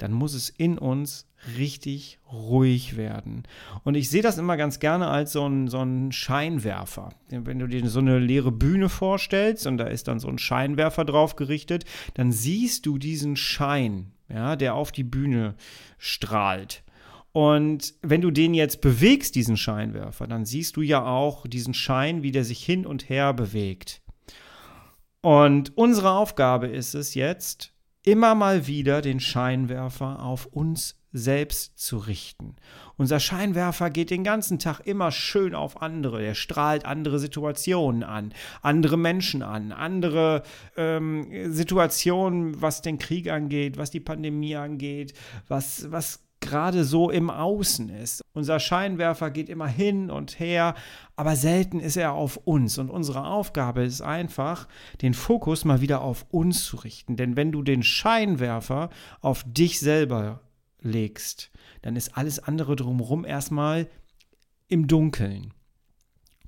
dann 0.03 0.13
muss 0.13 0.35
es 0.35 0.49
in 0.49 0.79
uns 0.79 1.29
richtig 1.57 2.19
ruhig 2.33 2.97
werden. 2.97 3.45
Und 3.85 3.95
ich 3.95 4.11
sehe 4.11 4.21
das 4.21 4.37
immer 4.37 4.57
ganz 4.57 4.81
gerne 4.81 5.07
als 5.07 5.31
so 5.31 5.47
ein, 5.47 5.69
so 5.69 5.79
ein 5.79 6.11
Scheinwerfer. 6.11 7.11
Wenn 7.29 7.61
du 7.61 7.69
dir 7.69 7.89
so 7.89 8.01
eine 8.01 8.19
leere 8.19 8.51
Bühne 8.51 8.89
vorstellst 8.89 9.65
und 9.69 9.79
da 9.79 9.85
ist 9.85 10.09
dann 10.09 10.19
so 10.19 10.27
ein 10.27 10.39
Scheinwerfer 10.39 11.05
drauf 11.05 11.37
gerichtet, 11.37 11.85
dann 12.15 12.33
siehst 12.33 12.85
du 12.87 12.99
diesen 12.99 13.37
Schein, 13.37 14.11
ja, 14.29 14.57
der 14.57 14.75
auf 14.75 14.91
die 14.91 15.05
Bühne 15.05 15.55
strahlt. 15.99 16.83
Und 17.31 17.95
wenn 18.03 18.23
du 18.23 18.33
den 18.33 18.55
jetzt 18.55 18.81
bewegst, 18.81 19.37
diesen 19.37 19.57
Scheinwerfer, 19.57 20.27
dann 20.27 20.45
siehst 20.45 20.77
du 20.77 20.83
ja 20.83 21.07
auch 21.07 21.47
diesen 21.47 21.75
Schein, 21.75 22.25
wie 22.25 22.33
der 22.33 22.45
sich 22.45 22.65
hin 22.65 22.85
und 22.87 23.09
her 23.09 23.33
bewegt. 23.35 24.03
Und 25.21 25.77
unsere 25.77 26.11
Aufgabe 26.11 26.67
ist 26.67 26.95
es 26.95 27.15
jetzt, 27.15 27.72
immer 28.05 28.35
mal 28.35 28.67
wieder 28.67 29.03
den 29.03 29.21
Scheinwerfer 29.21 30.23
auf 30.23 30.47
uns 30.47 30.97
selbst 31.13 31.79
zu 31.79 31.99
richten. 31.99 32.57
Unser 32.97 33.21
Scheinwerfer 33.21 33.91
geht 33.91 34.11
den 34.11 34.25
ganzen 34.25 34.59
Tag 34.59 34.81
immer 34.81 35.11
schön 35.11 35.55
auf 35.55 35.83
andere. 35.83 36.23
Er 36.23 36.35
strahlt 36.35 36.87
andere 36.87 37.19
Situationen 37.19 38.03
an, 38.03 38.33
andere 38.63 38.97
Menschen 38.97 39.43
an, 39.43 39.73
andere 39.73 40.43
ähm, 40.77 41.53
Situationen, 41.53 42.61
was 42.63 42.81
den 42.81 42.99
Krieg 42.99 43.31
angeht, 43.31 43.77
was 43.77 43.91
die 43.91 44.01
Pandemie 44.01 44.57
angeht, 44.57 45.13
was, 45.49 45.91
was 45.91 46.21
gerade 46.43 46.85
so 46.85 47.11
im 47.11 47.31
Außen 47.31 47.89
ist. 47.89 48.21
Unser 48.35 48.61
Scheinwerfer 48.61 49.31
geht 49.31 49.49
immer 49.49 49.67
hin 49.67 50.11
und 50.11 50.39
her, 50.39 50.75
aber 51.17 51.37
selten 51.37 51.81
ist 51.81 51.97
er 51.97 52.13
auf 52.13 52.37
uns. 52.37 52.77
Und 52.77 52.91
unsere 52.91 53.27
Aufgabe 53.27 53.83
ist 53.83 54.03
einfach, 54.03 54.69
den 55.01 55.15
Fokus 55.15 55.65
mal 55.65 55.81
wieder 55.81 56.03
auf 56.03 56.27
uns 56.31 56.65
zu 56.65 56.77
richten. 56.77 57.17
Denn 57.17 57.37
wenn 57.37 57.53
du 57.53 57.63
den 57.63 57.83
Scheinwerfer 57.83 58.91
auf 59.21 59.45
dich 59.47 59.81
selber 59.81 60.41
legst, 60.81 61.51
dann 61.81 61.97
ist 61.97 62.17
alles 62.17 62.39
andere 62.41 62.77
drumherum 62.77 63.25
erstmal 63.25 63.89
im 64.69 64.89
Dunkeln. 64.89 65.55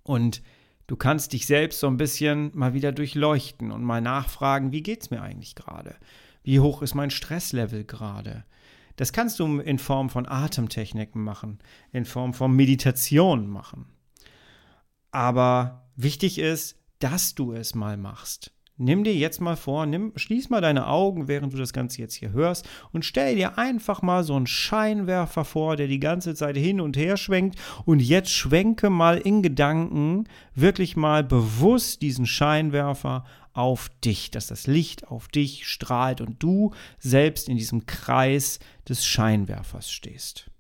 Und 0.02 0.42
du 0.86 0.96
kannst 0.96 1.32
dich 1.32 1.46
selbst 1.46 1.80
so 1.80 1.86
ein 1.86 1.96
bisschen 1.96 2.50
mal 2.54 2.74
wieder 2.74 2.92
durchleuchten 2.92 3.70
und 3.70 3.82
mal 3.82 4.00
nachfragen, 4.00 4.72
wie 4.72 4.82
geht 4.82 5.02
es 5.02 5.10
mir 5.10 5.22
eigentlich 5.22 5.54
gerade? 5.54 5.96
Wie 6.42 6.60
hoch 6.60 6.82
ist 6.82 6.94
mein 6.94 7.10
Stresslevel 7.10 7.84
gerade? 7.84 8.44
Das 8.96 9.12
kannst 9.12 9.40
du 9.40 9.58
in 9.58 9.78
Form 9.78 10.10
von 10.10 10.26
Atemtechniken 10.26 11.22
machen, 11.22 11.58
in 11.92 12.04
Form 12.04 12.32
von 12.32 12.54
Meditation 12.54 13.48
machen. 13.48 13.86
Aber 15.10 15.88
wichtig 15.96 16.38
ist, 16.38 16.78
dass 16.98 17.34
du 17.34 17.52
es 17.52 17.74
mal 17.74 17.96
machst. 17.96 18.54
Nimm 18.76 19.04
dir 19.04 19.14
jetzt 19.14 19.40
mal 19.40 19.54
vor, 19.54 19.86
nimm, 19.86 20.12
schließ 20.16 20.50
mal 20.50 20.60
deine 20.60 20.88
Augen, 20.88 21.28
während 21.28 21.52
du 21.52 21.56
das 21.56 21.72
Ganze 21.72 22.00
jetzt 22.00 22.14
hier 22.14 22.32
hörst 22.32 22.68
und 22.90 23.04
stell 23.04 23.36
dir 23.36 23.56
einfach 23.56 24.02
mal 24.02 24.24
so 24.24 24.34
einen 24.34 24.48
Scheinwerfer 24.48 25.44
vor, 25.44 25.76
der 25.76 25.86
die 25.86 26.00
ganze 26.00 26.34
Zeit 26.34 26.56
hin 26.56 26.80
und 26.80 26.96
her 26.96 27.16
schwenkt 27.16 27.56
und 27.84 28.02
jetzt 28.02 28.32
schwenke 28.32 28.90
mal 28.90 29.18
in 29.18 29.42
Gedanken 29.42 30.24
wirklich 30.56 30.96
mal 30.96 31.22
bewusst 31.22 32.02
diesen 32.02 32.26
Scheinwerfer 32.26 33.24
auf 33.54 33.88
dich, 34.04 34.30
dass 34.30 34.49
das 34.49 34.66
Licht 34.66 35.06
auf 35.08 35.28
dich 35.28 35.66
strahlt 35.66 36.20
und 36.20 36.42
du 36.42 36.75
selbst 36.99 37.49
in 37.49 37.56
diesem 37.56 37.87
Kreis 37.87 38.58
des 38.88 39.06
Scheinwerfers 39.06 39.90
stehst. 39.90 40.50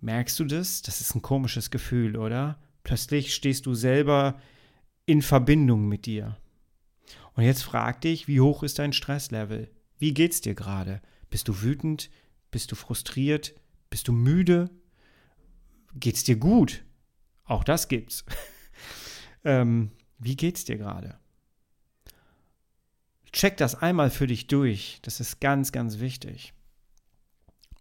Merkst 0.00 0.38
du 0.40 0.44
das? 0.44 0.82
Das 0.82 1.00
ist 1.00 1.14
ein 1.14 1.22
komisches 1.22 1.70
Gefühl, 1.70 2.16
oder? 2.16 2.58
Plötzlich 2.84 3.34
stehst 3.34 3.66
du 3.66 3.74
selber 3.74 4.40
in 5.06 5.22
Verbindung 5.22 5.88
mit 5.88 6.06
dir. 6.06 6.38
Und 7.34 7.44
jetzt 7.44 7.62
frag 7.62 8.00
dich, 8.00 8.28
wie 8.28 8.40
hoch 8.40 8.62
ist 8.62 8.78
dein 8.78 8.92
Stresslevel? 8.92 9.70
Wie 9.98 10.14
geht's 10.14 10.40
dir 10.40 10.54
gerade? 10.54 11.02
Bist 11.30 11.48
du 11.48 11.62
wütend? 11.62 12.10
Bist 12.50 12.70
du 12.70 12.76
frustriert? 12.76 13.54
Bist 13.90 14.06
du 14.08 14.12
müde? 14.12 14.70
Geht's 15.94 16.24
dir 16.24 16.36
gut? 16.36 16.84
Auch 17.44 17.64
das 17.64 17.88
gibt's. 17.88 18.24
ähm, 19.44 19.92
wie 20.18 20.36
geht's 20.36 20.64
dir 20.64 20.78
gerade? 20.78 21.21
Check 23.32 23.56
das 23.56 23.74
einmal 23.74 24.10
für 24.10 24.26
dich 24.26 24.46
durch. 24.46 24.98
Das 25.02 25.20
ist 25.20 25.40
ganz, 25.40 25.72
ganz 25.72 26.00
wichtig. 26.00 26.52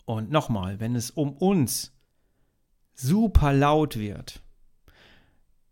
Und 0.06 0.32
nochmal, 0.32 0.80
wenn 0.80 0.96
es 0.96 1.12
um 1.12 1.34
uns 1.34 1.94
super 2.94 3.54
laut 3.54 3.98
wird, 3.98 4.42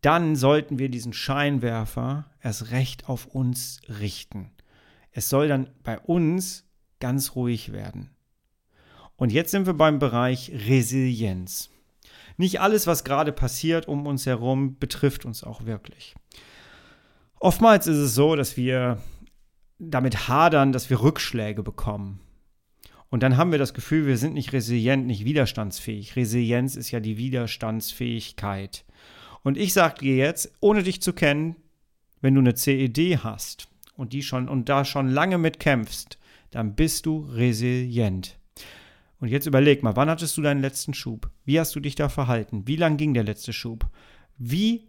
dann 0.01 0.35
sollten 0.35 0.79
wir 0.79 0.89
diesen 0.89 1.13
Scheinwerfer 1.13 2.25
erst 2.41 2.71
recht 2.71 3.09
auf 3.09 3.25
uns 3.27 3.81
richten. 3.87 4.51
Es 5.11 5.29
soll 5.29 5.47
dann 5.47 5.69
bei 5.83 5.99
uns 5.99 6.65
ganz 6.99 7.35
ruhig 7.35 7.71
werden. 7.71 8.09
Und 9.15 9.31
jetzt 9.31 9.51
sind 9.51 9.65
wir 9.65 9.73
beim 9.73 9.99
Bereich 9.99 10.51
Resilienz. 10.53 11.69
Nicht 12.37 12.61
alles, 12.61 12.87
was 12.87 13.03
gerade 13.03 13.33
passiert 13.33 13.87
um 13.87 14.07
uns 14.07 14.25
herum, 14.25 14.77
betrifft 14.79 15.25
uns 15.25 15.43
auch 15.43 15.65
wirklich. 15.65 16.15
Oftmals 17.41 17.87
ist 17.87 17.97
es 17.97 18.15
so, 18.15 18.37
dass 18.37 18.55
wir 18.55 19.01
damit 19.79 20.27
hadern, 20.27 20.71
dass 20.71 20.89
wir 20.89 21.01
Rückschläge 21.01 21.63
bekommen. 21.63 22.19
Und 23.09 23.23
dann 23.23 23.37
haben 23.37 23.51
wir 23.51 23.57
das 23.57 23.73
Gefühl, 23.73 24.05
wir 24.05 24.17
sind 24.17 24.33
nicht 24.33 24.53
resilient, 24.53 25.07
nicht 25.07 25.25
widerstandsfähig. 25.25 26.15
Resilienz 26.15 26.75
ist 26.75 26.91
ja 26.91 26.99
die 26.99 27.17
Widerstandsfähigkeit. 27.17 28.85
Und 29.41 29.57
ich 29.57 29.73
sage 29.73 30.01
dir 30.01 30.15
jetzt, 30.15 30.53
ohne 30.59 30.83
dich 30.83 31.01
zu 31.01 31.13
kennen, 31.13 31.55
wenn 32.21 32.35
du 32.35 32.41
eine 32.41 32.53
CED 32.53 33.23
hast 33.23 33.69
und 33.95 34.13
die 34.13 34.21
schon 34.21 34.47
und 34.47 34.69
da 34.69 34.85
schon 34.85 35.07
lange 35.07 35.37
mitkämpfst, 35.37 36.19
dann 36.51 36.75
bist 36.75 37.05
du 37.05 37.21
resilient. 37.31 38.37
Und 39.19 39.29
jetzt 39.29 39.47
überleg 39.47 39.81
mal, 39.81 39.95
wann 39.95 40.09
hattest 40.09 40.37
du 40.37 40.41
deinen 40.41 40.61
letzten 40.61 40.93
Schub? 40.93 41.29
Wie 41.45 41.59
hast 41.59 41.75
du 41.75 41.79
dich 41.79 41.95
da 41.95 42.09
verhalten? 42.09 42.67
Wie 42.67 42.75
lang 42.75 42.97
ging 42.97 43.13
der 43.13 43.23
letzte 43.23 43.53
Schub? 43.53 43.89
Wie 44.37 44.87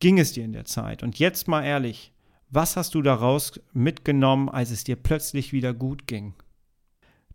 ging 0.00 0.18
es 0.18 0.32
dir 0.32 0.44
in 0.44 0.52
der 0.52 0.64
Zeit? 0.64 1.02
Und 1.02 1.18
jetzt 1.18 1.46
mal 1.46 1.62
ehrlich, 1.62 2.13
was 2.54 2.76
hast 2.76 2.94
du 2.94 3.02
daraus 3.02 3.60
mitgenommen, 3.72 4.48
als 4.48 4.70
es 4.70 4.84
dir 4.84 4.96
plötzlich 4.96 5.52
wieder 5.52 5.74
gut 5.74 6.06
ging? 6.06 6.34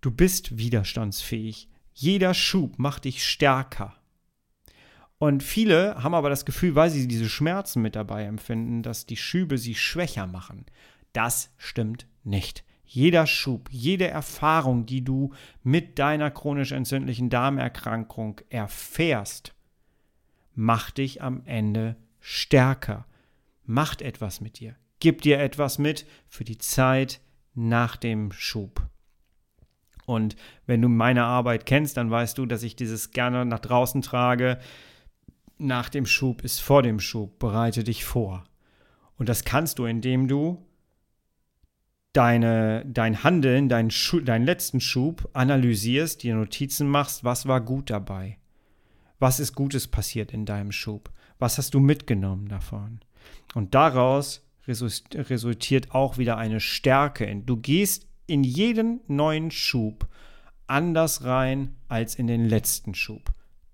Du 0.01 0.11
bist 0.11 0.57
widerstandsfähig. 0.57 1.69
Jeder 1.93 2.33
Schub 2.33 2.79
macht 2.79 3.03
dich 3.03 3.25
stärker. 3.25 3.95
Und 5.17 5.43
viele 5.43 6.01
haben 6.01 6.13
aber 6.13 6.29
das 6.29 6.45
Gefühl, 6.45 6.75
weil 6.75 6.89
sie 6.89 7.07
diese 7.07 7.27
Schmerzen 7.27 7.81
mit 7.81 7.97
dabei 7.97 8.23
empfinden, 8.23 8.81
dass 8.81 9.05
die 9.05 9.17
Schübe 9.17 9.57
sie 9.57 9.75
schwächer 9.75 10.25
machen. 10.25 10.65
Das 11.11 11.53
stimmt 11.57 12.07
nicht. 12.23 12.63
Jeder 12.85 13.27
Schub, 13.27 13.67
jede 13.71 14.07
Erfahrung, 14.07 14.85
die 14.85 15.03
du 15.03 15.33
mit 15.61 15.99
deiner 15.99 16.31
chronisch 16.31 16.71
entzündlichen 16.71 17.29
Darmerkrankung 17.29 18.39
erfährst, 18.49 19.53
macht 20.55 20.97
dich 20.97 21.21
am 21.21 21.41
Ende 21.45 21.97
stärker. 22.21 23.05
Macht 23.65 24.01
etwas 24.01 24.39
mit 24.39 24.59
dir. 24.59 24.75
Gib 24.99 25.21
dir 25.21 25.39
etwas 25.39 25.77
mit 25.77 26.05
für 26.27 26.43
die 26.43 26.57
Zeit 26.57 27.21
nach 27.53 27.95
dem 27.95 28.31
Schub. 28.31 28.87
Und 30.05 30.35
wenn 30.65 30.81
du 30.81 30.89
meine 30.89 31.23
Arbeit 31.23 31.65
kennst, 31.65 31.97
dann 31.97 32.09
weißt 32.09 32.37
du, 32.37 32.45
dass 32.45 32.63
ich 32.63 32.75
dieses 32.75 33.11
gerne 33.11 33.45
nach 33.45 33.59
draußen 33.59 34.01
trage. 34.01 34.59
Nach 35.57 35.89
dem 35.89 36.05
Schub 36.05 36.43
ist 36.43 36.61
vor 36.61 36.81
dem 36.81 36.99
Schub. 36.99 37.37
Bereite 37.37 37.83
dich 37.83 38.05
vor. 38.05 38.43
Und 39.17 39.29
das 39.29 39.43
kannst 39.43 39.77
du, 39.77 39.85
indem 39.85 40.27
du 40.27 40.65
deine, 42.13 42.85
dein 42.87 43.23
Handeln, 43.23 43.69
deinen, 43.69 43.91
deinen 44.25 44.45
letzten 44.45 44.81
Schub 44.81 45.29
analysierst, 45.33 46.23
dir 46.23 46.35
Notizen 46.35 46.87
machst, 46.89 47.23
was 47.23 47.47
war 47.47 47.61
gut 47.61 47.89
dabei? 47.89 48.39
Was 49.19 49.39
ist 49.39 49.53
Gutes 49.53 49.87
passiert 49.87 50.31
in 50.31 50.45
deinem 50.45 50.71
Schub? 50.71 51.11
Was 51.37 51.57
hast 51.57 51.73
du 51.73 51.79
mitgenommen 51.79 52.47
davon? 52.47 53.01
Und 53.53 53.75
daraus 53.75 54.48
resultiert 54.69 55.91
auch 55.91 56.17
wieder 56.17 56.37
eine 56.37 56.59
Stärke. 56.59 57.35
Du 57.45 57.57
gehst 57.57 58.07
in 58.27 58.43
jeden 58.43 59.01
neuen 59.07 59.51
Schub 59.51 60.07
anders 60.67 61.23
rein 61.23 61.75
als 61.87 62.15
in 62.15 62.27
den 62.27 62.45
letzten 62.45 62.93
Schub. 62.93 63.33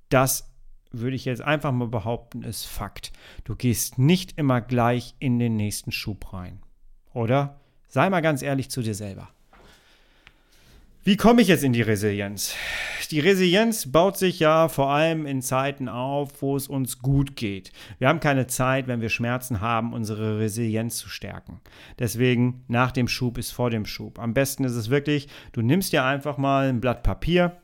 Das 0.09 0.49
würde 0.91 1.15
ich 1.15 1.25
jetzt 1.25 1.41
einfach 1.41 1.71
mal 1.71 1.89
behaupten, 1.89 2.43
ist 2.43 2.65
Fakt. 2.65 3.11
Du 3.43 3.55
gehst 3.55 3.99
nicht 3.99 4.37
immer 4.37 4.61
gleich 4.61 5.15
in 5.19 5.39
den 5.39 5.57
nächsten 5.57 5.91
Schub 5.91 6.31
rein. 6.31 6.61
Oder? 7.13 7.59
Sei 7.87 8.09
mal 8.09 8.21
ganz 8.21 8.41
ehrlich 8.41 8.69
zu 8.69 8.81
dir 8.81 8.95
selber. 8.95 9.29
Wie 11.07 11.17
komme 11.17 11.43
ich 11.43 11.49
jetzt 11.49 11.63
in 11.63 11.71
die 11.71 11.83
Resilienz? 11.83 12.55
Die 13.11 13.19
Resilienz 13.19 13.91
baut 13.91 14.17
sich 14.17 14.39
ja 14.39 14.67
vor 14.69 14.89
allem 14.89 15.27
in 15.27 15.43
Zeiten 15.43 15.87
auf, 15.87 16.41
wo 16.41 16.55
es 16.55 16.67
uns 16.67 16.97
gut 16.97 17.35
geht. 17.35 17.71
Wir 17.99 18.07
haben 18.07 18.19
keine 18.19 18.47
Zeit, 18.47 18.87
wenn 18.87 19.01
wir 19.01 19.09
Schmerzen 19.09 19.61
haben, 19.61 19.93
unsere 19.93 20.39
Resilienz 20.39 20.97
zu 20.97 21.07
stärken. 21.07 21.61
Deswegen 21.99 22.63
nach 22.67 22.91
dem 22.91 23.07
Schub 23.07 23.37
ist 23.37 23.51
vor 23.51 23.69
dem 23.69 23.85
Schub. 23.85 24.17
Am 24.17 24.33
besten 24.33 24.63
ist 24.63 24.73
es 24.73 24.89
wirklich, 24.89 25.27
du 25.51 25.61
nimmst 25.61 25.93
dir 25.93 26.03
einfach 26.03 26.39
mal 26.39 26.69
ein 26.69 26.81
Blatt 26.81 27.03
Papier, 27.03 27.55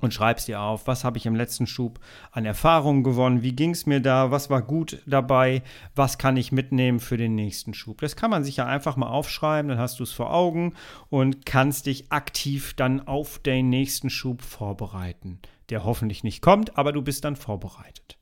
und 0.00 0.12
schreibst 0.12 0.48
dir 0.48 0.60
auf, 0.60 0.86
was 0.86 1.04
habe 1.04 1.18
ich 1.18 1.26
im 1.26 1.34
letzten 1.34 1.66
Schub 1.66 2.00
an 2.30 2.44
Erfahrungen 2.44 3.02
gewonnen, 3.02 3.42
wie 3.42 3.52
ging 3.52 3.70
es 3.70 3.86
mir 3.86 4.00
da, 4.00 4.30
was 4.30 4.50
war 4.50 4.62
gut 4.62 5.02
dabei, 5.06 5.62
was 5.94 6.18
kann 6.18 6.36
ich 6.36 6.52
mitnehmen 6.52 7.00
für 7.00 7.16
den 7.16 7.34
nächsten 7.34 7.74
Schub. 7.74 8.00
Das 8.00 8.16
kann 8.16 8.30
man 8.30 8.44
sich 8.44 8.56
ja 8.56 8.66
einfach 8.66 8.96
mal 8.96 9.08
aufschreiben, 9.08 9.68
dann 9.68 9.78
hast 9.78 9.98
du 10.00 10.02
es 10.02 10.12
vor 10.12 10.32
Augen 10.32 10.74
und 11.10 11.46
kannst 11.46 11.86
dich 11.86 12.10
aktiv 12.10 12.74
dann 12.74 13.06
auf 13.06 13.38
den 13.38 13.70
nächsten 13.70 14.10
Schub 14.10 14.42
vorbereiten, 14.42 15.40
der 15.70 15.84
hoffentlich 15.84 16.24
nicht 16.24 16.42
kommt, 16.42 16.76
aber 16.76 16.92
du 16.92 17.02
bist 17.02 17.24
dann 17.24 17.36
vorbereitet. 17.36 18.18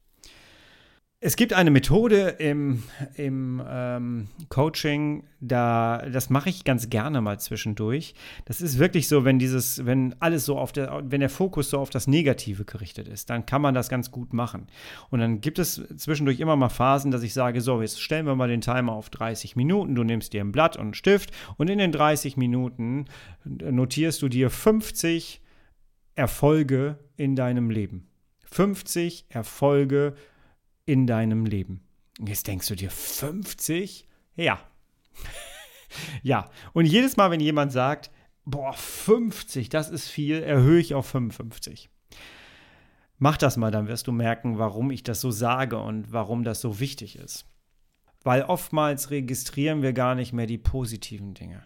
Es 1.25 1.37
gibt 1.37 1.53
eine 1.53 1.71
Methode 1.71 2.35
im, 2.41 2.83
im 3.15 3.63
ähm, 3.65 4.27
Coaching, 4.49 5.23
da, 5.41 6.05
das 6.13 6.31
mache 6.31 6.49
ich 6.49 6.65
ganz 6.65 6.91
gerne 6.91 7.21
mal 7.21 7.39
zwischendurch. 7.39 8.15
Das 8.45 8.61
ist 8.61 8.81
wirklich 8.81 9.07
so, 9.07 9.25
wenn 9.25 9.39
dieses, 9.39 9.87
wenn 9.87 10.17
alles 10.19 10.45
so 10.45 10.59
auf 10.59 10.73
der, 10.73 11.01
wenn 11.05 11.21
der 11.21 11.29
Fokus 11.29 11.71
so 11.71 11.79
auf 11.79 11.91
das 11.91 12.09
Negative 12.09 12.65
gerichtet 12.65 13.07
ist, 13.07 13.31
dann 13.31 13.47
kann 13.47 13.63
man 13.63 13.73
das 13.73 13.89
ganz 13.89 14.11
gut 14.11 14.33
machen. 14.33 14.67
Und 15.11 15.21
dann 15.21 15.41
gibt 15.41 15.61
es 15.61 15.81
zwischendurch 15.97 16.41
immer 16.41 16.57
mal 16.57 16.71
Phasen, 16.71 17.13
dass 17.13 17.23
ich 17.23 17.35
sage, 17.35 17.61
so, 17.61 17.81
jetzt 17.81 18.03
stellen 18.03 18.27
wir 18.27 18.35
mal 18.35 18.49
den 18.49 18.61
Timer 18.61 18.93
auf 18.93 19.09
30 19.09 19.55
Minuten, 19.55 19.95
du 19.95 20.03
nimmst 20.03 20.33
dir 20.33 20.41
ein 20.41 20.51
Blatt 20.51 20.77
und 20.77 20.83
einen 20.83 20.95
Stift 20.95 21.31
und 21.57 21.71
in 21.71 21.79
den 21.79 21.93
30 21.93 22.37
Minuten 22.37 23.05
notierst 23.45 24.21
du 24.23 24.29
dir 24.29 24.51
50 24.51 25.41
Erfolge 26.17 26.99
in 27.17 27.37
deinem 27.37 27.71
Leben. 27.71 28.09
50 28.45 29.27
Erfolge 29.29 30.15
in 30.17 30.32
deinem 31.07 31.47
Leben. 31.47 31.83
Jetzt 32.19 32.47
denkst 32.47 32.69
du 32.69 32.75
dir, 32.75 32.91
50? 32.91 34.07
Ja. 34.37 34.61
ja. 36.23 36.51
Und 36.73 36.87
jedes 36.87 37.17
Mal, 37.17 37.31
wenn 37.31 37.41
jemand 37.41 37.73
sagt, 37.73 38.11
boah, 38.45 38.73
50, 38.73 39.69
das 39.69 39.91
ist 39.91 40.09
viel, 40.09 40.43
erhöhe 40.43 40.81
ich 40.81 40.95
auf 40.95 41.07
55. 41.07 41.91
Mach 43.19 43.37
das 43.37 43.57
mal, 43.57 43.71
dann 43.71 43.87
wirst 43.87 44.09
du 44.09 44.13
merken, 44.13 44.59
warum 44.59 44.91
ich 44.91 45.05
das 45.05 45.21
so 45.21 45.31
sage 45.31 45.79
und 45.79 46.13
warum 46.13 46.43
das 46.43 46.61
so 46.61 46.81
wichtig 46.81 47.17
ist. 47.17 47.47
Weil 48.25 48.43
oftmals 48.43 49.11
registrieren 49.11 49.83
wir 49.83 49.93
gar 49.93 50.15
nicht 50.15 50.33
mehr 50.33 50.47
die 50.47 50.59
positiven 50.59 51.35
Dinge. 51.35 51.63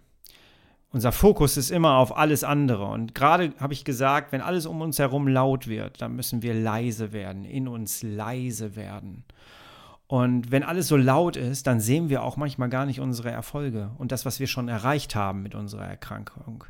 Unser 0.96 1.12
Fokus 1.12 1.58
ist 1.58 1.70
immer 1.70 1.96
auf 1.96 2.16
alles 2.16 2.42
andere. 2.42 2.86
Und 2.86 3.14
gerade 3.14 3.52
habe 3.60 3.74
ich 3.74 3.84
gesagt, 3.84 4.32
wenn 4.32 4.40
alles 4.40 4.64
um 4.64 4.80
uns 4.80 4.98
herum 4.98 5.28
laut 5.28 5.68
wird, 5.68 6.00
dann 6.00 6.16
müssen 6.16 6.40
wir 6.40 6.54
leise 6.54 7.12
werden, 7.12 7.44
in 7.44 7.68
uns 7.68 8.02
leise 8.02 8.76
werden. 8.76 9.22
Und 10.06 10.50
wenn 10.50 10.62
alles 10.62 10.88
so 10.88 10.96
laut 10.96 11.36
ist, 11.36 11.66
dann 11.66 11.80
sehen 11.80 12.08
wir 12.08 12.22
auch 12.22 12.38
manchmal 12.38 12.70
gar 12.70 12.86
nicht 12.86 12.98
unsere 12.98 13.30
Erfolge 13.30 13.90
und 13.98 14.10
das, 14.10 14.24
was 14.24 14.40
wir 14.40 14.46
schon 14.46 14.68
erreicht 14.68 15.14
haben 15.14 15.42
mit 15.42 15.54
unserer 15.54 15.84
Erkrankung, 15.84 16.64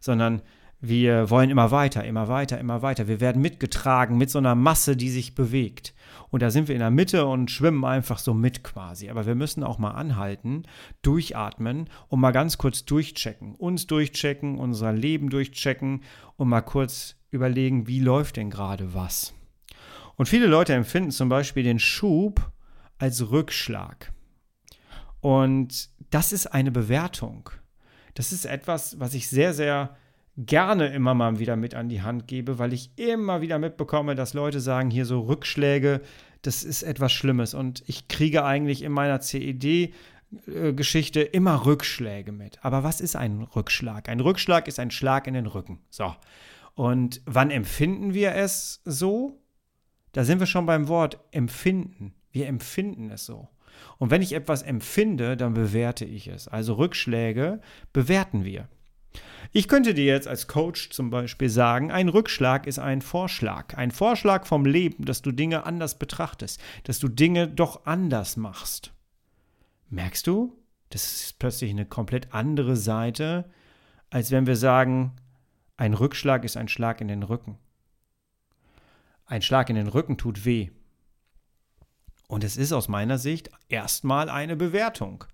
sondern 0.00 0.42
wir 0.80 1.28
wollen 1.28 1.50
immer 1.50 1.70
weiter, 1.72 2.04
immer 2.04 2.28
weiter, 2.28 2.58
immer 2.58 2.82
weiter. 2.82 3.08
Wir 3.08 3.20
werden 3.20 3.42
mitgetragen 3.42 4.16
mit 4.16 4.30
so 4.30 4.38
einer 4.38 4.54
Masse, 4.54 4.96
die 4.96 5.10
sich 5.10 5.34
bewegt. 5.34 5.92
Und 6.30 6.42
da 6.42 6.50
sind 6.50 6.68
wir 6.68 6.74
in 6.74 6.80
der 6.80 6.90
Mitte 6.90 7.26
und 7.26 7.50
schwimmen 7.50 7.84
einfach 7.84 8.18
so 8.18 8.32
mit 8.32 8.62
quasi. 8.62 9.10
Aber 9.10 9.26
wir 9.26 9.34
müssen 9.34 9.64
auch 9.64 9.78
mal 9.78 9.92
anhalten, 9.92 10.64
durchatmen 11.02 11.90
und 12.08 12.20
mal 12.20 12.30
ganz 12.30 12.58
kurz 12.58 12.84
durchchecken. 12.84 13.56
Uns 13.56 13.86
durchchecken, 13.88 14.58
unser 14.58 14.92
Leben 14.92 15.30
durchchecken 15.30 16.02
und 16.36 16.48
mal 16.48 16.60
kurz 16.60 17.16
überlegen, 17.30 17.88
wie 17.88 18.00
läuft 18.00 18.36
denn 18.36 18.50
gerade 18.50 18.94
was. 18.94 19.34
Und 20.14 20.28
viele 20.28 20.46
Leute 20.46 20.74
empfinden 20.74 21.10
zum 21.10 21.28
Beispiel 21.28 21.64
den 21.64 21.78
Schub 21.78 22.52
als 22.98 23.30
Rückschlag. 23.30 24.12
Und 25.20 25.90
das 26.10 26.32
ist 26.32 26.46
eine 26.46 26.70
Bewertung. 26.70 27.50
Das 28.14 28.32
ist 28.32 28.44
etwas, 28.44 29.00
was 29.00 29.14
ich 29.14 29.28
sehr, 29.28 29.54
sehr 29.54 29.96
gerne 30.38 30.86
immer 30.88 31.14
mal 31.14 31.38
wieder 31.38 31.56
mit 31.56 31.74
an 31.74 31.88
die 31.88 32.02
Hand 32.02 32.28
gebe, 32.28 32.58
weil 32.58 32.72
ich 32.72 32.90
immer 32.96 33.40
wieder 33.40 33.58
mitbekomme, 33.58 34.14
dass 34.14 34.34
Leute 34.34 34.60
sagen, 34.60 34.90
hier 34.90 35.04
so 35.04 35.20
Rückschläge, 35.20 36.00
das 36.42 36.62
ist 36.62 36.84
etwas 36.84 37.12
Schlimmes. 37.12 37.54
Und 37.54 37.82
ich 37.86 38.08
kriege 38.08 38.44
eigentlich 38.44 38.82
in 38.82 38.92
meiner 38.92 39.20
CED 39.20 39.92
Geschichte 40.50 41.22
immer 41.22 41.64
Rückschläge 41.64 42.32
mit. 42.32 42.62
Aber 42.62 42.84
was 42.84 43.00
ist 43.00 43.16
ein 43.16 43.42
Rückschlag? 43.42 44.08
Ein 44.08 44.20
Rückschlag 44.20 44.68
ist 44.68 44.78
ein 44.78 44.90
Schlag 44.90 45.26
in 45.26 45.34
den 45.34 45.46
Rücken. 45.46 45.80
So. 45.88 46.14
Und 46.74 47.22
wann 47.24 47.50
empfinden 47.50 48.14
wir 48.14 48.34
es 48.34 48.82
so? 48.84 49.40
Da 50.12 50.24
sind 50.24 50.38
wir 50.38 50.46
schon 50.46 50.66
beim 50.66 50.88
Wort 50.88 51.18
empfinden. 51.32 52.14
Wir 52.30 52.46
empfinden 52.46 53.10
es 53.10 53.24
so. 53.24 53.48
Und 53.96 54.10
wenn 54.10 54.22
ich 54.22 54.34
etwas 54.34 54.62
empfinde, 54.62 55.36
dann 55.36 55.54
bewerte 55.54 56.04
ich 56.04 56.28
es. 56.28 56.46
Also 56.46 56.74
Rückschläge 56.74 57.60
bewerten 57.92 58.44
wir. 58.44 58.68
Ich 59.52 59.68
könnte 59.68 59.94
dir 59.94 60.04
jetzt 60.04 60.28
als 60.28 60.46
Coach 60.46 60.90
zum 60.90 61.10
Beispiel 61.10 61.48
sagen, 61.48 61.90
ein 61.90 62.08
Rückschlag 62.08 62.66
ist 62.66 62.78
ein 62.78 63.02
Vorschlag. 63.02 63.76
Ein 63.76 63.90
Vorschlag 63.90 64.46
vom 64.46 64.64
Leben, 64.64 65.04
dass 65.04 65.22
du 65.22 65.32
Dinge 65.32 65.64
anders 65.64 65.98
betrachtest, 65.98 66.60
dass 66.84 66.98
du 66.98 67.08
Dinge 67.08 67.48
doch 67.48 67.86
anders 67.86 68.36
machst. 68.36 68.92
Merkst 69.90 70.26
du? 70.26 70.54
Das 70.90 71.04
ist 71.04 71.38
plötzlich 71.38 71.70
eine 71.70 71.86
komplett 71.86 72.32
andere 72.32 72.76
Seite, 72.76 73.50
als 74.10 74.30
wenn 74.30 74.46
wir 74.46 74.56
sagen, 74.56 75.12
ein 75.76 75.94
Rückschlag 75.94 76.44
ist 76.44 76.56
ein 76.56 76.68
Schlag 76.68 77.00
in 77.00 77.08
den 77.08 77.22
Rücken. 77.22 77.58
Ein 79.26 79.42
Schlag 79.42 79.68
in 79.68 79.76
den 79.76 79.88
Rücken 79.88 80.16
tut 80.16 80.44
weh. 80.44 80.70
Und 82.26 82.44
es 82.44 82.56
ist 82.56 82.72
aus 82.72 82.88
meiner 82.88 83.18
Sicht 83.18 83.50
erstmal 83.68 84.28
eine 84.28 84.56
Bewertung. 84.56 85.24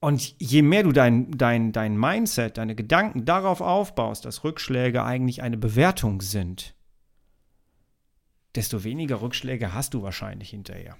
Und 0.00 0.34
je 0.38 0.62
mehr 0.62 0.82
du 0.82 0.92
dein, 0.92 1.30
dein, 1.36 1.72
dein 1.72 1.96
Mindset, 1.96 2.56
deine 2.56 2.74
Gedanken 2.74 3.26
darauf 3.26 3.60
aufbaust, 3.60 4.24
dass 4.24 4.44
Rückschläge 4.44 5.04
eigentlich 5.04 5.42
eine 5.42 5.58
Bewertung 5.58 6.22
sind, 6.22 6.74
desto 8.54 8.82
weniger 8.82 9.20
Rückschläge 9.20 9.74
hast 9.74 9.92
du 9.92 10.02
wahrscheinlich 10.02 10.50
hinterher. 10.50 10.96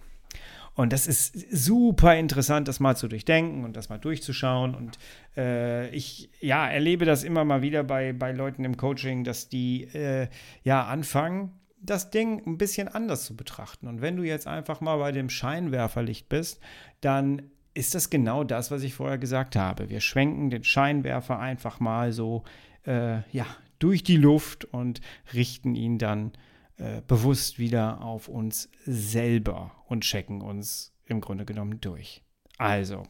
Und 0.74 0.92
das 0.92 1.06
ist 1.06 1.34
super 1.50 2.16
interessant, 2.16 2.68
das 2.68 2.78
mal 2.78 2.96
zu 2.96 3.08
durchdenken 3.08 3.64
und 3.64 3.76
das 3.76 3.88
mal 3.88 3.98
durchzuschauen. 3.98 4.74
Und 4.74 4.98
äh, 5.36 5.88
ich 5.90 6.30
ja, 6.40 6.68
erlebe 6.68 7.04
das 7.04 7.24
immer 7.24 7.44
mal 7.44 7.62
wieder 7.62 7.82
bei, 7.82 8.12
bei 8.12 8.32
Leuten 8.32 8.64
im 8.64 8.76
Coaching, 8.76 9.24
dass 9.24 9.48
die 9.48 9.84
äh, 9.94 10.28
ja 10.62 10.84
anfangen, 10.84 11.52
das 11.82 12.10
Ding 12.10 12.46
ein 12.46 12.58
bisschen 12.58 12.88
anders 12.88 13.24
zu 13.24 13.34
betrachten. 13.34 13.88
Und 13.88 14.00
wenn 14.00 14.16
du 14.16 14.22
jetzt 14.22 14.46
einfach 14.46 14.80
mal 14.80 14.98
bei 14.98 15.12
dem 15.12 15.30
Scheinwerferlicht 15.30 16.28
bist, 16.28 16.60
dann 17.00 17.50
ist 17.74 17.94
das 17.94 18.10
genau 18.10 18.44
das, 18.44 18.70
was 18.70 18.82
ich 18.82 18.94
vorher 18.94 19.18
gesagt 19.18 19.56
habe. 19.56 19.88
Wir 19.88 20.00
schwenken 20.00 20.50
den 20.50 20.64
Scheinwerfer 20.64 21.38
einfach 21.38 21.80
mal 21.80 22.12
so 22.12 22.44
äh, 22.86 23.20
ja, 23.30 23.46
durch 23.78 24.02
die 24.02 24.16
Luft 24.16 24.64
und 24.64 25.00
richten 25.32 25.74
ihn 25.74 25.98
dann 25.98 26.32
äh, 26.76 27.02
bewusst 27.06 27.58
wieder 27.58 28.02
auf 28.02 28.28
uns 28.28 28.70
selber 28.84 29.72
und 29.86 30.02
checken 30.02 30.40
uns 30.40 30.92
im 31.06 31.20
Grunde 31.20 31.44
genommen 31.44 31.80
durch. 31.80 32.22
Also, 32.58 33.04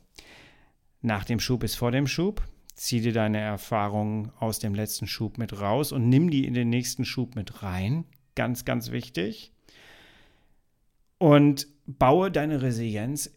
nach 1.03 1.25
dem 1.25 1.41
Schub 1.41 1.65
ist 1.65 1.77
vor 1.77 1.91
dem 1.91 2.07
Schub. 2.07 2.43
Zieh 2.75 3.01
dir 3.01 3.13
deine 3.13 3.39
Erfahrungen 3.39 4.33
aus 4.39 4.59
dem 4.59 4.75
letzten 4.75 5.07
Schub 5.07 5.39
mit 5.39 5.61
raus 5.61 5.93
und 5.93 6.09
nimm 6.09 6.31
die 6.31 6.47
in 6.47 6.55
den 6.55 6.71
nächsten 6.71 7.05
Schub 7.05 7.37
mit 7.37 7.63
rein. 7.63 8.05
Ganz, 8.35 8.65
ganz 8.65 8.91
wichtig. 8.91 9.53
Und 11.19 11.67
baue 11.87 12.31
deine 12.31 12.63
Resilienz 12.63 13.31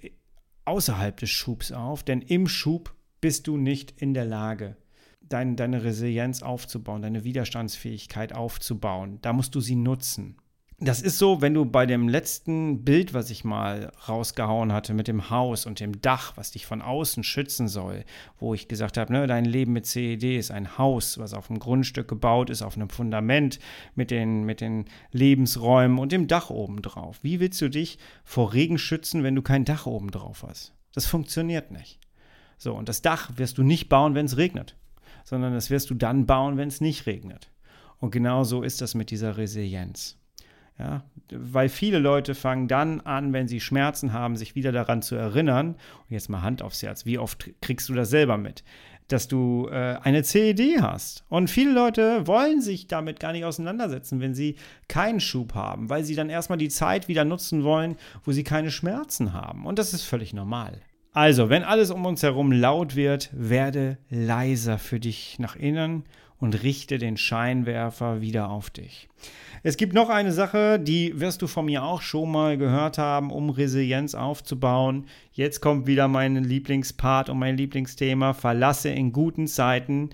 außerhalb 0.66 1.18
des 1.18 1.30
Schubs 1.30 1.72
auf, 1.72 2.04
denn 2.04 2.22
im 2.22 2.48
Schub 2.48 2.94
bist 3.22 3.48
du 3.48 3.58
nicht 3.58 4.02
in 4.02 4.14
der 4.14 4.26
Lage, 4.26 4.78
dein, 5.22 5.56
deine 5.56 5.84
Resilienz 5.84 6.44
aufzubauen, 6.44 7.02
deine 7.02 7.24
Widerstandsfähigkeit 7.24 8.34
aufzubauen. 8.34 9.20
Da 9.22 9.34
musst 9.34 9.56
du 9.56 9.62
sie 9.62 9.76
nutzen. 9.76 10.38
Das 10.86 11.02
ist 11.02 11.18
so, 11.18 11.40
wenn 11.40 11.54
du 11.54 11.64
bei 11.64 11.86
dem 11.86 12.10
letzten 12.10 12.84
Bild, 12.84 13.14
was 13.14 13.30
ich 13.30 13.46
mal 13.46 13.94
rausgehauen 14.10 14.74
hatte 14.74 14.94
mit 14.94 15.08
dem 15.08 15.30
Haus 15.30 15.66
und 15.66 15.80
dem 15.80 16.02
Dach, 16.02 16.34
was 16.36 16.52
dich 16.52 16.66
von 16.66 16.82
außen 16.82 17.24
schützen 17.24 17.70
soll, 17.70 18.04
wo 18.38 18.54
ich 18.54 18.68
gesagt 18.68 18.98
habe, 18.98 19.14
ne, 19.14 19.26
dein 19.26 19.46
Leben 19.46 19.72
mit 19.72 19.86
CED 19.86 20.38
ist 20.38 20.52
ein 20.52 20.78
Haus, 20.78 21.18
was 21.18 21.34
auf 21.34 21.50
einem 21.50 21.60
Grundstück 21.60 22.10
gebaut 22.10 22.50
ist, 22.50 22.62
auf 22.64 22.76
einem 22.76 22.90
Fundament 22.90 23.60
mit 23.96 24.12
den, 24.12 24.44
mit 24.44 24.60
den 24.60 24.84
Lebensräumen 25.14 26.00
und 26.00 26.12
dem 26.12 26.28
Dach 26.28 26.50
oben 26.50 26.82
drauf. 26.82 27.20
Wie 27.22 27.40
willst 27.40 27.62
du 27.62 27.70
dich 27.70 27.98
vor 28.26 28.52
Regen 28.52 28.78
schützen, 28.78 29.24
wenn 29.24 29.36
du 29.36 29.42
kein 29.42 29.64
Dach 29.64 29.86
oben 29.86 30.12
drauf 30.12 30.44
hast? 30.46 30.74
Das 30.94 31.06
funktioniert 31.06 31.72
nicht. 31.72 32.02
So, 32.58 32.74
und 32.74 32.90
das 32.90 33.02
Dach 33.02 33.32
wirst 33.38 33.58
du 33.58 33.64
nicht 33.64 33.88
bauen, 33.88 34.16
wenn 34.16 34.26
es 34.26 34.36
regnet, 34.36 34.76
sondern 35.24 35.54
das 35.54 35.70
wirst 35.70 35.90
du 35.92 35.94
dann 35.94 36.26
bauen, 36.26 36.58
wenn 36.58 36.68
es 36.68 36.82
nicht 36.82 37.06
regnet. 37.06 37.50
Und 38.00 38.12
genau 38.12 38.44
so 38.44 38.64
ist 38.64 38.82
das 38.82 38.96
mit 38.96 39.12
dieser 39.12 39.38
Resilienz. 39.38 40.18
Ja, 40.80 41.04
weil 41.32 41.70
viele 41.70 42.00
Leute 42.00 42.36
fangen 42.36 42.68
dann 42.68 43.02
an, 43.02 43.32
wenn 43.32 43.48
sie 43.48 43.60
Schmerzen 43.60 44.12
haben, 44.12 44.36
sich 44.36 44.56
wieder 44.56 44.72
daran 44.72 45.02
zu 45.02 45.16
erinnern. 45.16 45.70
Und 45.70 46.10
jetzt 46.10 46.30
mal 46.30 46.42
Hand 46.42 46.62
aufs 46.62 46.82
Herz, 46.82 47.06
wie 47.06 47.20
oft 47.20 47.50
kriegst 47.62 47.90
du 47.90 47.94
das 47.94 48.10
selber 48.10 48.38
mit? 48.38 48.64
Dass 49.08 49.28
du 49.28 49.68
äh, 49.70 49.98
eine 50.02 50.24
CED 50.24 50.82
hast. 50.82 51.26
Und 51.30 51.50
viele 51.50 51.72
Leute 51.72 52.26
wollen 52.26 52.62
sich 52.62 52.88
damit 52.88 53.20
gar 53.20 53.34
nicht 53.34 53.46
auseinandersetzen, 53.46 54.20
wenn 54.20 54.34
sie 54.34 54.56
keinen 54.88 55.20
Schub 55.20 55.54
haben, 55.54 55.90
weil 55.90 56.04
sie 56.04 56.16
dann 56.16 56.30
erstmal 56.30 56.58
die 56.58 56.70
Zeit 56.70 57.08
wieder 57.08 57.24
nutzen 57.24 57.64
wollen, 57.64 57.96
wo 58.24 58.32
sie 58.32 58.44
keine 58.44 58.72
Schmerzen 58.72 59.34
haben. 59.34 59.66
Und 59.66 59.78
das 59.78 59.94
ist 59.94 60.04
völlig 60.04 60.34
normal. 60.34 60.82
Also, 61.12 61.50
wenn 61.50 61.64
alles 61.64 61.92
um 61.92 62.04
uns 62.08 62.24
herum 62.24 62.52
laut 62.52 62.96
wird, 62.96 63.30
werde 63.34 64.00
leiser 64.10 64.80
für 64.80 65.00
dich 65.00 65.38
nach 65.38 65.56
innen 65.56 66.06
und 66.44 66.62
richte 66.62 66.98
den 66.98 67.16
Scheinwerfer 67.16 68.20
wieder 68.20 68.50
auf 68.50 68.70
dich. 68.70 69.08
Es 69.64 69.78
gibt 69.78 69.94
noch 69.94 70.10
eine 70.10 70.34
Sache, 70.34 70.78
die 70.78 71.18
wirst 71.22 71.42
du 71.42 71.48
von 71.48 71.64
mir 71.64 71.84
auch 71.84 72.02
schon 72.02 72.30
mal 72.30 72.58
gehört 72.58 72.98
haben, 72.98 73.32
um 73.32 73.50
Resilienz 73.50 74.14
aufzubauen. 74.14 75.06
Jetzt 75.32 75.62
kommt 75.62 75.88
wieder 75.88 76.10
mein 76.10 76.36
Lieblingspart 76.36 77.30
und 77.30 77.40
mein 77.40 77.56
Lieblingsthema. 77.56 78.34
Verlasse 78.34 78.90
in 78.90 79.14
guten 79.14 79.48
Zeiten 79.48 80.10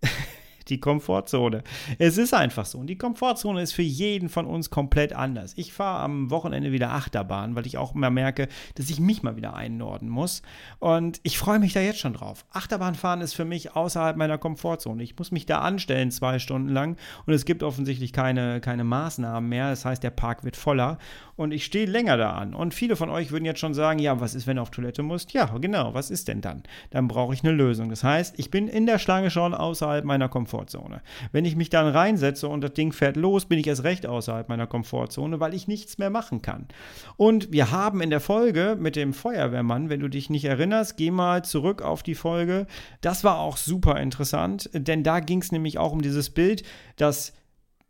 die 0.68 0.80
Komfortzone. 0.80 1.62
Es 1.98 2.18
ist 2.18 2.34
einfach 2.34 2.66
so. 2.66 2.78
Und 2.78 2.86
die 2.86 2.98
Komfortzone 2.98 3.62
ist 3.62 3.72
für 3.72 3.82
jeden 3.82 4.28
von 4.28 4.46
uns 4.46 4.70
komplett 4.70 5.12
anders. 5.12 5.52
Ich 5.56 5.72
fahre 5.72 6.02
am 6.02 6.30
Wochenende 6.30 6.72
wieder 6.72 6.92
Achterbahn, 6.92 7.54
weil 7.54 7.66
ich 7.66 7.78
auch 7.78 7.94
immer 7.94 8.10
merke, 8.10 8.48
dass 8.74 8.90
ich 8.90 9.00
mich 9.00 9.22
mal 9.22 9.36
wieder 9.36 9.54
einnorden 9.54 10.08
muss. 10.08 10.42
Und 10.78 11.20
ich 11.22 11.38
freue 11.38 11.58
mich 11.58 11.72
da 11.72 11.80
jetzt 11.80 11.98
schon 11.98 12.14
drauf. 12.14 12.44
Achterbahnfahren 12.50 13.20
ist 13.20 13.34
für 13.34 13.44
mich 13.44 13.76
außerhalb 13.76 14.16
meiner 14.16 14.38
Komfortzone. 14.38 15.02
Ich 15.02 15.16
muss 15.18 15.32
mich 15.32 15.46
da 15.46 15.60
anstellen 15.60 16.10
zwei 16.10 16.38
Stunden 16.38 16.68
lang 16.68 16.96
und 17.26 17.32
es 17.32 17.44
gibt 17.44 17.62
offensichtlich 17.62 18.12
keine, 18.12 18.60
keine 18.60 18.84
Maßnahmen 18.84 19.48
mehr. 19.48 19.70
Das 19.70 19.84
heißt, 19.84 20.02
der 20.02 20.10
Park 20.10 20.44
wird 20.44 20.56
voller 20.56 20.98
und 21.36 21.52
ich 21.52 21.64
stehe 21.64 21.86
länger 21.86 22.16
da 22.16 22.32
an. 22.32 22.54
Und 22.54 22.74
viele 22.74 22.96
von 22.96 23.10
euch 23.10 23.30
würden 23.30 23.44
jetzt 23.44 23.60
schon 23.60 23.74
sagen, 23.74 23.98
ja, 23.98 24.20
was 24.20 24.34
ist, 24.34 24.46
wenn 24.46 24.56
du 24.56 24.62
auf 24.62 24.70
Toilette 24.70 25.02
musst? 25.02 25.32
Ja, 25.32 25.46
genau, 25.58 25.94
was 25.94 26.10
ist 26.10 26.28
denn 26.28 26.40
dann? 26.40 26.62
Dann 26.90 27.08
brauche 27.08 27.34
ich 27.34 27.42
eine 27.42 27.52
Lösung. 27.52 27.90
Das 27.90 28.04
heißt, 28.04 28.38
ich 28.38 28.50
bin 28.50 28.68
in 28.68 28.86
der 28.86 28.98
Schlange 28.98 29.30
schon 29.30 29.54
außerhalb 29.54 30.04
meiner 30.04 30.28
Komfortzone. 30.28 30.53
Wenn 31.32 31.44
ich 31.44 31.56
mich 31.56 31.70
dann 31.70 31.86
reinsetze 31.86 32.48
und 32.48 32.60
das 32.60 32.72
Ding 32.72 32.92
fährt 32.92 33.16
los, 33.16 33.46
bin 33.46 33.58
ich 33.58 33.66
erst 33.66 33.84
recht 33.84 34.06
außerhalb 34.06 34.48
meiner 34.48 34.66
Komfortzone, 34.66 35.40
weil 35.40 35.54
ich 35.54 35.68
nichts 35.68 35.98
mehr 35.98 36.10
machen 36.10 36.42
kann. 36.42 36.68
Und 37.16 37.52
wir 37.52 37.70
haben 37.70 38.00
in 38.00 38.10
der 38.10 38.20
Folge 38.20 38.76
mit 38.78 38.96
dem 38.96 39.12
Feuerwehrmann, 39.12 39.88
wenn 39.88 40.00
du 40.00 40.08
dich 40.08 40.30
nicht 40.30 40.44
erinnerst, 40.44 40.96
geh 40.96 41.10
mal 41.10 41.44
zurück 41.44 41.82
auf 41.82 42.02
die 42.02 42.14
Folge. 42.14 42.66
Das 43.00 43.24
war 43.24 43.38
auch 43.38 43.56
super 43.56 44.00
interessant, 44.00 44.70
denn 44.72 45.02
da 45.02 45.20
ging 45.20 45.40
es 45.40 45.52
nämlich 45.52 45.78
auch 45.78 45.92
um 45.92 46.02
dieses 46.02 46.30
Bild, 46.30 46.62
dass 46.96 47.32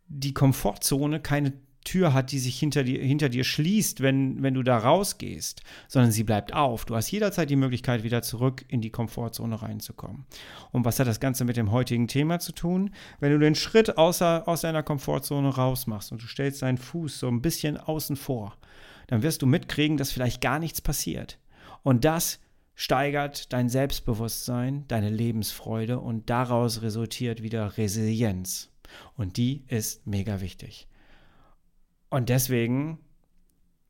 die 0.08 0.34
Komfortzone 0.34 1.20
keine 1.20 1.52
Tür 1.84 2.12
hat, 2.12 2.32
die 2.32 2.38
sich 2.38 2.58
hinter 2.58 2.82
dir, 2.82 3.00
hinter 3.00 3.28
dir 3.28 3.44
schließt, 3.44 4.00
wenn, 4.00 4.42
wenn 4.42 4.54
du 4.54 4.62
da 4.62 4.78
rausgehst, 4.78 5.62
sondern 5.86 6.10
sie 6.10 6.24
bleibt 6.24 6.54
auf. 6.54 6.84
Du 6.84 6.96
hast 6.96 7.10
jederzeit 7.10 7.50
die 7.50 7.56
Möglichkeit, 7.56 8.02
wieder 8.02 8.22
zurück 8.22 8.64
in 8.68 8.80
die 8.80 8.90
Komfortzone 8.90 9.60
reinzukommen. 9.60 10.24
Und 10.72 10.84
was 10.84 10.98
hat 10.98 11.06
das 11.06 11.20
Ganze 11.20 11.44
mit 11.44 11.56
dem 11.56 11.70
heutigen 11.70 12.08
Thema 12.08 12.40
zu 12.40 12.52
tun? 12.52 12.90
Wenn 13.20 13.32
du 13.32 13.38
den 13.38 13.54
Schritt 13.54 13.96
außer, 13.98 14.48
aus 14.48 14.62
deiner 14.62 14.82
Komfortzone 14.82 15.48
rausmachst 15.48 16.10
und 16.10 16.22
du 16.22 16.26
stellst 16.26 16.62
deinen 16.62 16.78
Fuß 16.78 17.20
so 17.20 17.28
ein 17.28 17.42
bisschen 17.42 17.76
außen 17.76 18.16
vor, 18.16 18.56
dann 19.06 19.22
wirst 19.22 19.42
du 19.42 19.46
mitkriegen, 19.46 19.96
dass 19.96 20.12
vielleicht 20.12 20.40
gar 20.40 20.58
nichts 20.58 20.80
passiert. 20.80 21.38
Und 21.82 22.04
das 22.04 22.40
steigert 22.74 23.52
dein 23.52 23.68
Selbstbewusstsein, 23.68 24.84
deine 24.88 25.10
Lebensfreude 25.10 26.00
und 26.00 26.30
daraus 26.30 26.82
resultiert 26.82 27.42
wieder 27.42 27.76
Resilienz. 27.76 28.70
Und 29.16 29.36
die 29.36 29.64
ist 29.68 30.06
mega 30.06 30.40
wichtig. 30.40 30.88
Und 32.10 32.28
deswegen 32.28 32.98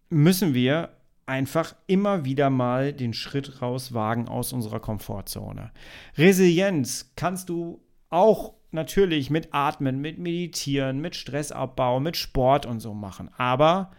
müssen 0.08 0.54
wir 0.54 0.90
einfach 1.26 1.74
immer 1.86 2.24
wieder 2.24 2.50
mal 2.50 2.92
den 2.92 3.14
Schritt 3.14 3.62
rauswagen 3.62 4.28
aus 4.28 4.52
unserer 4.52 4.80
Komfortzone. 4.80 5.72
Resilienz 6.16 7.12
kannst 7.16 7.48
du 7.48 7.82
auch 8.10 8.54
natürlich 8.70 9.30
mit 9.30 9.48
Atmen, 9.52 10.00
mit 10.00 10.18
Meditieren, 10.18 11.00
mit 11.00 11.16
Stressabbau, 11.16 12.00
mit 12.00 12.16
Sport 12.16 12.66
und 12.66 12.80
so 12.80 12.92
machen. 12.92 13.30
Aber 13.36 13.92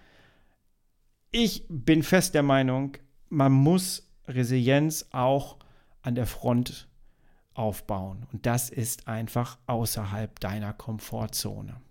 ich 1.32 1.66
bin 1.68 2.04
fest 2.04 2.36
der 2.36 2.44
Meinung, 2.44 2.98
man 3.30 3.52
muss 3.52 4.12
Resilienz 4.28 5.08
auch 5.12 5.58
an 6.02 6.16
der 6.16 6.28
Front 6.28 6.88
aufbauen. 7.54 8.28
Und 8.32 8.46
das 8.46 8.70
ist 8.70 9.08
einfach 9.08 9.58
außerhalb 9.66 10.40
deiner 10.40 10.74
Komfortzone. 10.74 11.82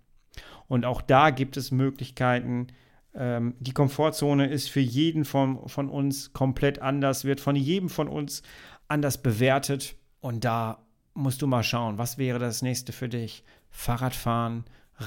Und 0.67 0.85
auch 0.85 1.01
da 1.01 1.29
gibt 1.29 1.57
es 1.57 1.71
Möglichkeiten. 1.71 2.67
Ähm, 3.13 3.55
die 3.59 3.73
Komfortzone 3.73 4.47
ist 4.47 4.69
für 4.69 4.79
jeden 4.79 5.25
von, 5.25 5.67
von 5.67 5.89
uns 5.89 6.33
komplett 6.33 6.81
anders, 6.81 7.25
wird 7.25 7.39
von 7.39 7.55
jedem 7.55 7.89
von 7.89 8.07
uns 8.07 8.43
anders 8.87 9.21
bewertet. 9.21 9.95
Und 10.21 10.43
da 10.43 10.85
musst 11.13 11.41
du 11.41 11.47
mal 11.47 11.63
schauen, 11.63 11.97
was 11.97 12.17
wäre 12.17 12.39
das 12.39 12.61
nächste 12.61 12.91
für 12.91 13.09
dich? 13.09 13.43
Fahrradfahren, 13.69 14.65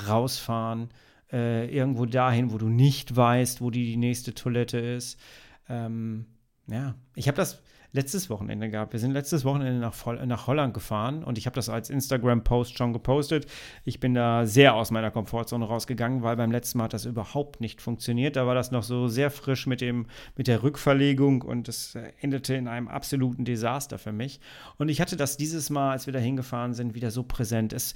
rausfahren, 0.09 0.91
äh, 1.33 1.67
irgendwo 1.75 2.07
dahin, 2.07 2.53
wo 2.53 2.59
du 2.59 2.69
nicht 2.69 3.15
weißt, 3.15 3.61
wo 3.61 3.71
die, 3.71 3.85
die 3.85 3.97
nächste 3.97 4.35
Toilette 4.35 4.79
ist. 4.79 5.19
Ähm, 5.69 6.27
ja, 6.67 6.95
ich 7.15 7.29
habe 7.29 7.37
das 7.37 7.63
letztes 7.93 8.29
Wochenende 8.29 8.69
gehabt. 8.69 8.93
Wir 8.93 9.01
sind 9.01 9.13
letztes 9.13 9.45
Wochenende 9.45 9.81
nach, 9.81 9.95
nach 10.27 10.47
Holland 10.47 10.75
gefahren 10.75 11.25
und 11.25 11.39
ich 11.39 11.47
habe 11.47 11.55
das 11.55 11.69
als 11.69 11.91
Instagram-Post 11.91 12.77
schon 12.77 12.93
gepostet. 12.93 13.47
Ich 13.85 13.99
bin 13.99 14.15
da 14.15 14.47
sehr 14.47 14.75
aus 14.75 14.91
meiner 14.91 15.11
Komfortzone 15.11 15.65
rausgegangen, 15.65 16.23
weil 16.23 16.37
beim 16.37 16.53
letzten 16.53 16.79
Mal 16.79 16.85
hat 16.85 16.93
das 16.93 17.07
überhaupt 17.07 17.61
nicht 17.61 17.81
funktioniert. 17.81 18.37
Da 18.37 18.47
war 18.47 18.55
das 18.55 18.71
noch 18.71 18.83
so 18.83 19.09
sehr 19.09 19.31
frisch 19.31 19.67
mit, 19.67 19.81
dem, 19.81 20.07
mit 20.37 20.49
der 20.49 20.63
Rückverlegung 20.63 21.43
und 21.43 21.69
es 21.69 21.97
endete 22.21 22.55
in 22.55 22.69
einem 22.69 22.89
absoluten 22.89 23.45
Desaster 23.45 23.99
für 23.99 24.13
mich. 24.13 24.41
Und 24.77 24.91
ich 24.91 25.01
hatte 25.01 25.17
das 25.17 25.37
dieses 25.37 25.71
Mal, 25.71 25.93
als 25.93 26.07
wir 26.07 26.13
da 26.13 26.19
hingefahren 26.19 26.75
sind, 26.75 26.95
wieder 26.95 27.11
so 27.11 27.23
präsent. 27.23 27.73
Es 27.73 27.95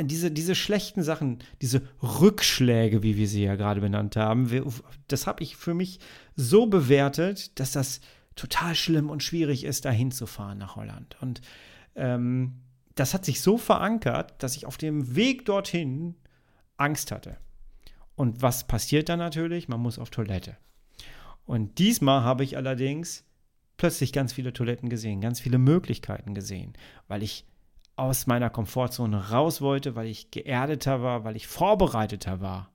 diese, 0.00 0.30
diese 0.30 0.54
schlechten 0.54 1.02
Sachen, 1.02 1.38
diese 1.62 1.82
Rückschläge, 2.02 3.02
wie 3.02 3.16
wir 3.16 3.26
sie 3.26 3.44
ja 3.44 3.56
gerade 3.56 3.80
benannt 3.80 4.16
haben, 4.16 4.50
das 5.08 5.26
habe 5.26 5.42
ich 5.42 5.56
für 5.56 5.74
mich 5.74 5.98
so 6.36 6.66
bewertet, 6.66 7.58
dass 7.58 7.72
das 7.72 8.00
total 8.40 8.74
schlimm 8.74 9.10
und 9.10 9.22
schwierig 9.22 9.64
ist, 9.64 9.84
da 9.84 9.90
hinzufahren 9.90 10.58
nach 10.58 10.76
Holland. 10.76 11.16
Und 11.20 11.42
ähm, 11.94 12.62
das 12.94 13.12
hat 13.12 13.24
sich 13.24 13.42
so 13.42 13.58
verankert, 13.58 14.42
dass 14.42 14.56
ich 14.56 14.66
auf 14.66 14.78
dem 14.78 15.14
Weg 15.14 15.44
dorthin 15.44 16.14
Angst 16.76 17.12
hatte. 17.12 17.36
Und 18.14 18.40
was 18.42 18.66
passiert 18.66 19.08
dann 19.08 19.18
natürlich? 19.18 19.68
Man 19.68 19.80
muss 19.80 19.98
auf 19.98 20.10
Toilette. 20.10 20.56
Und 21.44 21.78
diesmal 21.78 22.22
habe 22.22 22.44
ich 22.44 22.56
allerdings 22.56 23.24
plötzlich 23.76 24.12
ganz 24.12 24.32
viele 24.32 24.52
Toiletten 24.52 24.88
gesehen, 24.88 25.20
ganz 25.20 25.40
viele 25.40 25.58
Möglichkeiten 25.58 26.34
gesehen, 26.34 26.74
weil 27.08 27.22
ich 27.22 27.44
aus 27.96 28.26
meiner 28.26 28.48
Komfortzone 28.48 29.30
raus 29.30 29.60
wollte, 29.60 29.94
weil 29.94 30.06
ich 30.06 30.30
geerdeter 30.30 31.02
war, 31.02 31.24
weil 31.24 31.36
ich 31.36 31.46
vorbereiteter 31.46 32.40
war. 32.40 32.70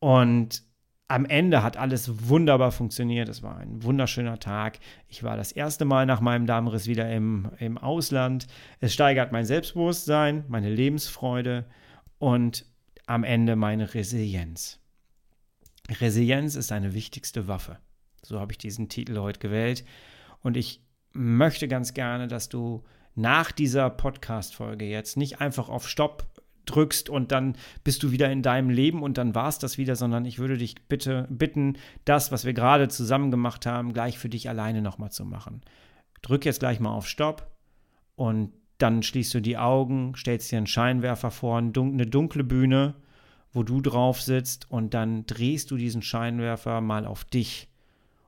Und 0.00 0.64
am 1.10 1.24
Ende 1.24 1.64
hat 1.64 1.76
alles 1.76 2.28
wunderbar 2.28 2.70
funktioniert. 2.70 3.28
Es 3.28 3.42
war 3.42 3.56
ein 3.56 3.82
wunderschöner 3.82 4.38
Tag. 4.38 4.78
Ich 5.08 5.24
war 5.24 5.36
das 5.36 5.50
erste 5.50 5.84
Mal 5.84 6.06
nach 6.06 6.20
meinem 6.20 6.46
Darmriss 6.46 6.86
wieder 6.86 7.10
im, 7.12 7.50
im 7.58 7.78
Ausland. 7.78 8.46
Es 8.78 8.94
steigert 8.94 9.32
mein 9.32 9.44
Selbstbewusstsein, 9.44 10.44
meine 10.46 10.70
Lebensfreude 10.72 11.66
und 12.20 12.64
am 13.06 13.24
Ende 13.24 13.56
meine 13.56 13.92
Resilienz. 13.92 14.78
Resilienz 16.00 16.54
ist 16.54 16.70
eine 16.70 16.94
wichtigste 16.94 17.48
Waffe. 17.48 17.78
So 18.22 18.38
habe 18.38 18.52
ich 18.52 18.58
diesen 18.58 18.88
Titel 18.88 19.18
heute 19.18 19.40
gewählt. 19.40 19.84
Und 20.42 20.56
ich 20.56 20.80
möchte 21.12 21.66
ganz 21.66 21.92
gerne, 21.92 22.28
dass 22.28 22.48
du 22.48 22.84
nach 23.16 23.50
dieser 23.50 23.90
Podcast-Folge 23.90 24.84
jetzt 24.84 25.16
nicht 25.16 25.40
einfach 25.40 25.68
auf 25.68 25.88
Stopp 25.88 26.29
drückst 26.70 27.08
und 27.08 27.32
dann 27.32 27.56
bist 27.84 28.02
du 28.02 28.10
wieder 28.10 28.30
in 28.30 28.42
deinem 28.42 28.70
Leben 28.70 29.02
und 29.02 29.18
dann 29.18 29.34
war 29.34 29.48
es 29.48 29.58
das 29.58 29.78
wieder, 29.78 29.96
sondern 29.96 30.24
ich 30.24 30.38
würde 30.38 30.56
dich 30.56 30.74
bitte 30.88 31.26
bitten, 31.30 31.76
das, 32.04 32.32
was 32.32 32.44
wir 32.44 32.52
gerade 32.52 32.88
zusammen 32.88 33.30
gemacht 33.30 33.66
haben, 33.66 33.92
gleich 33.92 34.18
für 34.18 34.28
dich 34.28 34.48
alleine 34.48 34.82
nochmal 34.82 35.10
zu 35.10 35.24
machen. 35.24 35.62
Drück 36.22 36.44
jetzt 36.44 36.60
gleich 36.60 36.80
mal 36.80 36.92
auf 36.92 37.08
Stopp 37.08 37.50
und 38.16 38.52
dann 38.78 39.02
schließt 39.02 39.34
du 39.34 39.40
die 39.40 39.58
Augen, 39.58 40.14
stellst 40.16 40.50
dir 40.50 40.58
einen 40.58 40.66
Scheinwerfer 40.66 41.30
vor, 41.30 41.58
eine 41.58 41.72
dunkle 41.72 42.44
Bühne, 42.44 42.94
wo 43.52 43.62
du 43.62 43.80
drauf 43.80 44.22
sitzt 44.22 44.70
und 44.70 44.94
dann 44.94 45.26
drehst 45.26 45.70
du 45.70 45.76
diesen 45.76 46.02
Scheinwerfer 46.02 46.80
mal 46.80 47.06
auf 47.06 47.24
dich 47.24 47.68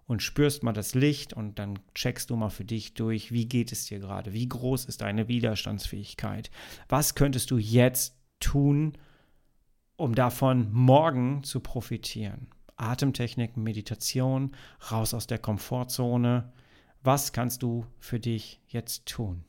und 0.06 0.22
spürst 0.22 0.62
mal 0.62 0.72
das 0.72 0.94
Licht 0.94 1.32
und 1.32 1.58
dann 1.58 1.78
checkst 1.94 2.30
du 2.30 2.36
mal 2.36 2.50
für 2.50 2.64
dich 2.64 2.94
durch, 2.94 3.32
wie 3.32 3.46
geht 3.46 3.72
es 3.72 3.86
dir 3.86 3.98
gerade, 3.98 4.32
wie 4.32 4.48
groß 4.48 4.84
ist 4.86 5.00
deine 5.00 5.28
Widerstandsfähigkeit, 5.28 6.50
was 6.88 7.14
könntest 7.14 7.50
du 7.50 7.58
jetzt 7.58 8.16
tun, 8.42 8.98
um 9.96 10.14
davon 10.14 10.68
morgen 10.72 11.44
zu 11.44 11.60
profitieren? 11.60 12.48
Atemtechnik, 12.76 13.56
Meditation, 13.56 14.54
raus 14.90 15.14
aus 15.14 15.26
der 15.26 15.38
Komfortzone. 15.38 16.52
Was 17.02 17.32
kannst 17.32 17.62
du 17.62 17.86
für 17.98 18.20
dich 18.20 18.60
jetzt 18.66 19.06
tun? 19.06 19.44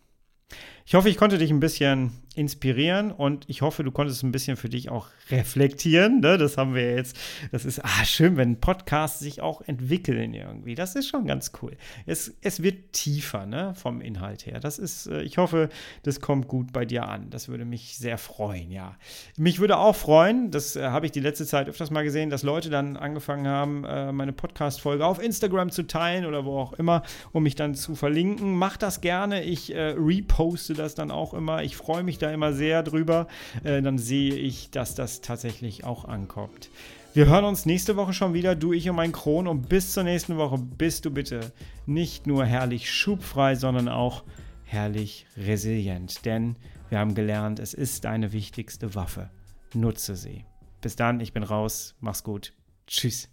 Ich 0.86 0.94
hoffe, 0.94 1.10
ich 1.10 1.18
konnte 1.18 1.38
dich 1.38 1.50
ein 1.50 1.60
bisschen 1.60 2.12
inspirieren 2.36 3.12
und 3.12 3.46
ich 3.48 3.62
hoffe, 3.62 3.84
du 3.84 3.92
konntest 3.92 4.24
ein 4.24 4.32
bisschen 4.32 4.58
für 4.58 4.70
dich 4.70 4.90
auch 4.90 5.08
reflektieren. 5.30 6.20
Ne? 6.20 6.38
Das 6.38 6.58
haben 6.58 6.74
wir 6.74 6.96
jetzt. 6.96 7.18
Das 7.52 7.66
ist 7.66 7.84
ah, 7.84 8.06
schön, 8.06 8.38
wenn 8.38 8.60
Podcasts 8.60 9.20
sich 9.20 9.42
auch 9.42 9.62
entwickeln 9.62 10.34
irgendwie. 10.34 10.76
Das 10.76 10.96
ist 10.96 11.08
schon 11.08 11.28
ganz 11.28 11.52
cool. 11.62 11.76
Es, 12.06 12.34
es 12.42 12.64
wird 12.64 12.94
tiefer 12.94 13.46
ne? 13.46 13.74
vom 13.76 14.02
Inhalt 14.02 14.46
her. 14.46 14.60
Das 14.60 14.80
ist, 14.80 15.08
äh, 15.08 15.22
ich 15.22 15.38
hoffe, 15.38 15.70
das 16.04 16.22
kommt 16.22 16.48
gut 16.48 16.74
bei 16.74 16.86
dir 16.86 17.08
an. 17.08 17.30
Das 17.30 17.48
würde 17.50 17.66
mich 17.66 17.98
sehr 17.98 18.18
freuen, 18.18 18.72
ja. 18.72 18.98
Mich 19.38 19.60
würde 19.60 19.78
auch 19.78 19.96
freuen, 19.96 20.50
das 20.50 20.76
äh, 20.76 20.84
habe 20.84 21.06
ich 21.06 21.12
die 21.12 21.20
letzte 21.20 21.46
Zeit 21.46 21.70
öfters 21.70 21.92
mal 21.92 22.04
gesehen, 22.04 22.30
dass 22.30 22.44
Leute 22.44 22.70
dann 22.70 22.98
angefangen 22.98 23.48
haben, 23.48 23.84
äh, 23.84 24.12
meine 24.12 24.34
Podcast-Folge 24.34 25.06
auf 25.06 25.22
Instagram 25.22 25.70
zu 25.70 25.84
teilen 25.84 26.26
oder 26.26 26.46
wo 26.46 26.58
auch 26.58 26.74
immer, 26.74 27.04
um 27.32 27.44
mich 27.44 27.56
dann 27.56 27.76
zu 27.76 27.96
verlinken. 27.96 28.56
Mach 28.58 28.78
das 28.78 29.02
gerne. 29.02 29.44
Ich 29.44 29.74
äh, 29.74 29.96
reposte 29.98 30.74
das 30.74 30.96
dann 30.96 31.12
auch 31.12 31.34
immer. 31.34 31.64
Ich 31.64 31.78
freue 31.78 32.04
mich 32.04 32.18
da 32.24 32.32
immer 32.32 32.54
sehr 32.54 32.84
drüber. 32.84 33.28
Äh, 33.64 33.82
dann 33.82 33.98
sehe 33.98 34.36
ich, 34.36 34.72
dass 34.72 34.96
das 34.96 35.22
tatsächlich 35.22 35.84
auch 35.84 36.06
ankommt. 36.06 36.70
Wir 37.14 37.28
hören 37.28 37.46
uns 37.46 37.68
nächste 37.68 37.96
Woche 37.96 38.14
schon 38.14 38.34
wieder, 38.34 38.56
du, 38.56 38.74
ich 38.74 38.90
und 38.90 38.96
mein 38.96 39.12
Kron. 39.12 39.48
Und 39.48 39.70
bis 39.70 39.94
zur 39.94 40.04
nächsten 40.04 40.38
Woche 40.38 40.58
bist 40.58 41.06
du 41.06 41.12
bitte 41.12 41.52
nicht 41.86 42.26
nur 42.26 42.46
herrlich 42.46 42.92
schubfrei, 42.92 43.54
sondern 43.56 43.88
auch 43.88 44.24
herrlich 44.64 45.28
resilient. 45.38 46.26
Denn 46.26 46.56
wir 46.90 47.00
haben 47.00 47.14
gelernt, 47.14 47.60
es 47.60 47.74
ist 47.74 48.06
deine 48.06 48.34
wichtigste 48.34 48.96
Waffe. 48.96 49.30
Nutze 49.76 50.16
sie. 50.16 50.46
Bis 50.82 50.96
dann, 50.96 51.20
ich 51.20 51.34
bin 51.34 51.44
raus. 51.44 51.96
Mach's 52.00 52.24
gut. 52.24 52.54
Tschüss. 52.88 53.33